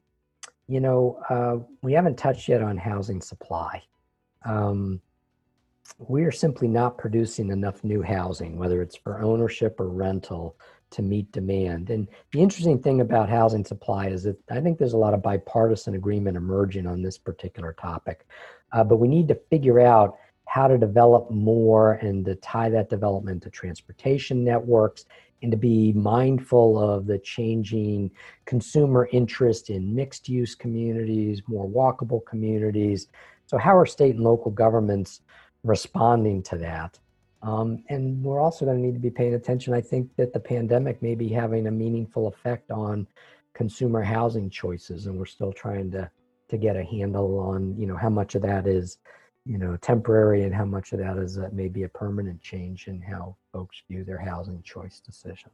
you 0.67 0.79
know, 0.79 1.21
uh, 1.29 1.57
we 1.81 1.91
haven't 1.91 2.17
touched 2.17 2.47
yet 2.47 2.61
on 2.61 2.77
housing 2.77 3.21
supply. 3.21 3.83
Um, 4.45 5.01
we 5.97 6.23
are 6.23 6.31
simply 6.31 6.69
not 6.69 6.97
producing 6.97 7.49
enough 7.49 7.83
new 7.83 8.01
housing, 8.01 8.57
whether 8.57 8.81
it's 8.81 8.95
for 8.95 9.21
ownership 9.21 9.79
or 9.79 9.89
rental, 9.89 10.55
to 10.91 11.01
meet 11.01 11.31
demand. 11.31 11.89
And 11.89 12.07
the 12.31 12.41
interesting 12.41 12.81
thing 12.81 13.01
about 13.01 13.29
housing 13.29 13.65
supply 13.65 14.07
is 14.07 14.23
that 14.23 14.37
I 14.49 14.59
think 14.61 14.77
there's 14.77 14.93
a 14.93 14.97
lot 14.97 15.13
of 15.13 15.23
bipartisan 15.23 15.95
agreement 15.95 16.37
emerging 16.37 16.87
on 16.87 17.01
this 17.01 17.17
particular 17.17 17.73
topic. 17.73 18.25
Uh, 18.71 18.83
but 18.83 18.97
we 18.97 19.07
need 19.07 19.27
to 19.29 19.39
figure 19.49 19.79
out 19.79 20.17
how 20.47 20.67
to 20.67 20.77
develop 20.77 21.31
more 21.31 21.93
and 21.93 22.25
to 22.25 22.35
tie 22.35 22.69
that 22.69 22.89
development 22.89 23.41
to 23.43 23.49
transportation 23.49 24.43
networks 24.43 25.05
and 25.41 25.51
to 25.51 25.57
be 25.57 25.91
mindful 25.93 26.77
of 26.77 27.07
the 27.07 27.17
changing 27.19 28.11
consumer 28.45 29.09
interest 29.11 29.69
in 29.69 29.95
mixed 29.95 30.29
use 30.29 30.53
communities, 30.53 31.41
more 31.47 31.67
walkable 31.67 32.23
communities. 32.25 33.07
So, 33.47 33.57
how 33.57 33.75
are 33.75 33.85
state 33.85 34.15
and 34.15 34.23
local 34.23 34.51
governments 34.51 35.21
responding 35.63 36.43
to 36.43 36.57
that? 36.57 36.99
Um, 37.43 37.83
and 37.89 38.23
we're 38.23 38.39
also 38.39 38.65
going 38.65 38.77
to 38.77 38.83
need 38.83 38.93
to 38.93 38.99
be 38.99 39.09
paying 39.09 39.33
attention. 39.33 39.73
I 39.73 39.81
think 39.81 40.15
that 40.15 40.33
the 40.33 40.39
pandemic 40.39 41.01
may 41.01 41.15
be 41.15 41.27
having 41.29 41.67
a 41.67 41.71
meaningful 41.71 42.27
effect 42.27 42.69
on 42.71 43.07
consumer 43.53 44.03
housing 44.03 44.49
choices, 44.49 45.07
and 45.07 45.17
we're 45.17 45.25
still 45.25 45.51
trying 45.53 45.91
to 45.91 46.09
to 46.49 46.57
get 46.57 46.75
a 46.75 46.83
handle 46.83 47.39
on 47.39 47.75
you 47.79 47.87
know 47.87 47.95
how 47.95 48.09
much 48.09 48.35
of 48.35 48.41
that 48.41 48.67
is 48.67 48.97
you 49.45 49.57
know 49.57 49.77
temporary 49.77 50.43
and 50.43 50.53
how 50.53 50.65
much 50.65 50.91
of 50.91 50.99
that 50.99 51.17
is 51.17 51.37
uh, 51.37 51.47
maybe 51.51 51.83
a 51.83 51.89
permanent 51.89 52.41
change 52.41 52.87
in 52.87 53.01
how 53.01 53.35
folks 53.53 53.81
view 53.89 54.03
their 54.03 54.19
housing 54.19 54.61
choice 54.61 54.99
decision. 54.99 55.49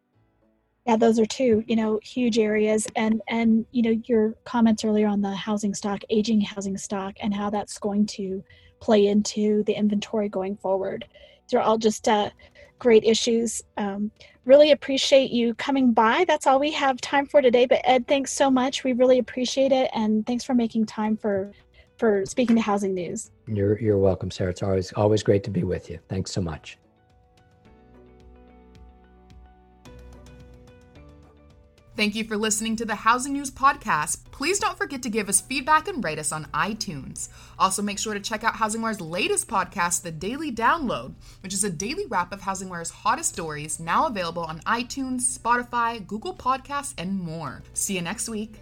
Yeah, 0.86 0.97
those 0.97 1.19
are 1.19 1.26
two 1.26 1.63
you 1.67 1.78
know 1.78 2.00
huge 2.04 2.38
areas, 2.38 2.86
and 2.97 3.21
and 3.30 3.65
you 3.71 3.82
know 3.82 4.02
your 4.06 4.34
comments 4.43 4.84
earlier 4.84 5.08
on 5.08 5.21
the 5.21 5.36
housing 5.36 5.73
stock, 5.73 6.02
aging 6.10 6.41
housing 6.41 6.78
stock, 6.78 7.15
and 7.21 7.34
how 7.34 7.50
that's 7.50 7.78
going 7.78 8.06
to 8.08 8.43
play 8.82 9.08
into 9.08 9.63
the 9.63 9.73
inventory 9.73 10.30
going 10.30 10.56
forward 10.58 11.06
they're 11.49 11.62
all 11.62 11.77
just 11.77 12.07
uh, 12.07 12.29
great 12.79 13.03
issues. 13.03 13.62
Um, 13.77 14.12
really 14.45 14.71
appreciate 14.71 15.31
you 15.31 15.53
coming 15.55 15.93
by. 15.93 16.25
That's 16.27 16.47
all 16.47 16.60
we 16.60 16.71
have 16.71 16.99
time 17.01 17.25
for 17.25 17.41
today. 17.41 17.65
But 17.65 17.81
Ed, 17.83 18.07
thanks 18.07 18.31
so 18.31 18.49
much. 18.49 18.83
We 18.83 18.93
really 18.93 19.19
appreciate 19.19 19.71
it, 19.71 19.89
and 19.93 20.25
thanks 20.25 20.43
for 20.43 20.53
making 20.53 20.86
time 20.86 21.17
for 21.17 21.51
for 21.97 22.25
speaking 22.25 22.55
to 22.55 22.62
Housing 22.62 22.93
News. 22.93 23.31
You're 23.47 23.79
you're 23.79 23.97
welcome, 23.97 24.31
Sarah. 24.31 24.51
It's 24.51 24.63
always 24.63 24.93
always 24.93 25.23
great 25.23 25.43
to 25.45 25.51
be 25.51 25.63
with 25.63 25.89
you. 25.89 25.99
Thanks 26.10 26.31
so 26.31 26.41
much. 26.41 26.77
Thank 31.97 32.13
you 32.13 32.25
for 32.25 32.38
listening 32.38 32.75
to 32.75 32.86
the 32.86 32.93
Housing 32.93 33.33
News 33.33 33.49
Podcast. 33.49 34.19
Please 34.29 34.60
don't 34.60 34.77
forget 34.77 35.01
to 35.01 35.10
give 35.10 35.29
us 35.29 35.41
feedback 35.41 35.88
and 35.88 36.03
rate 36.03 36.19
us 36.19 36.31
on 36.31 36.45
iTunes. 36.53 37.29
Also, 37.57 37.81
make 37.81 37.97
sure 37.97 38.13
to 38.13 38.19
check 38.19 38.43
out 38.43 38.53
HousingWire's 38.53 39.01
latest 39.01 39.47
podcast, 39.47 40.03
The 40.03 40.12
Daily 40.12 40.51
Download, 40.51 41.15
which 41.41 41.55
is 41.55 41.63
a 41.63 41.71
daily 41.71 42.05
wrap 42.05 42.31
of 42.31 42.41
HousingWire's 42.41 42.91
hottest 42.91 43.33
stories, 43.33 43.79
now 43.79 44.05
available 44.05 44.43
on 44.43 44.60
iTunes, 44.60 45.39
Spotify, 45.39 46.05
Google 46.05 46.36
Podcasts, 46.36 46.93
and 46.99 47.19
more. 47.19 47.63
See 47.73 47.95
you 47.95 48.03
next 48.03 48.29
week. 48.29 48.60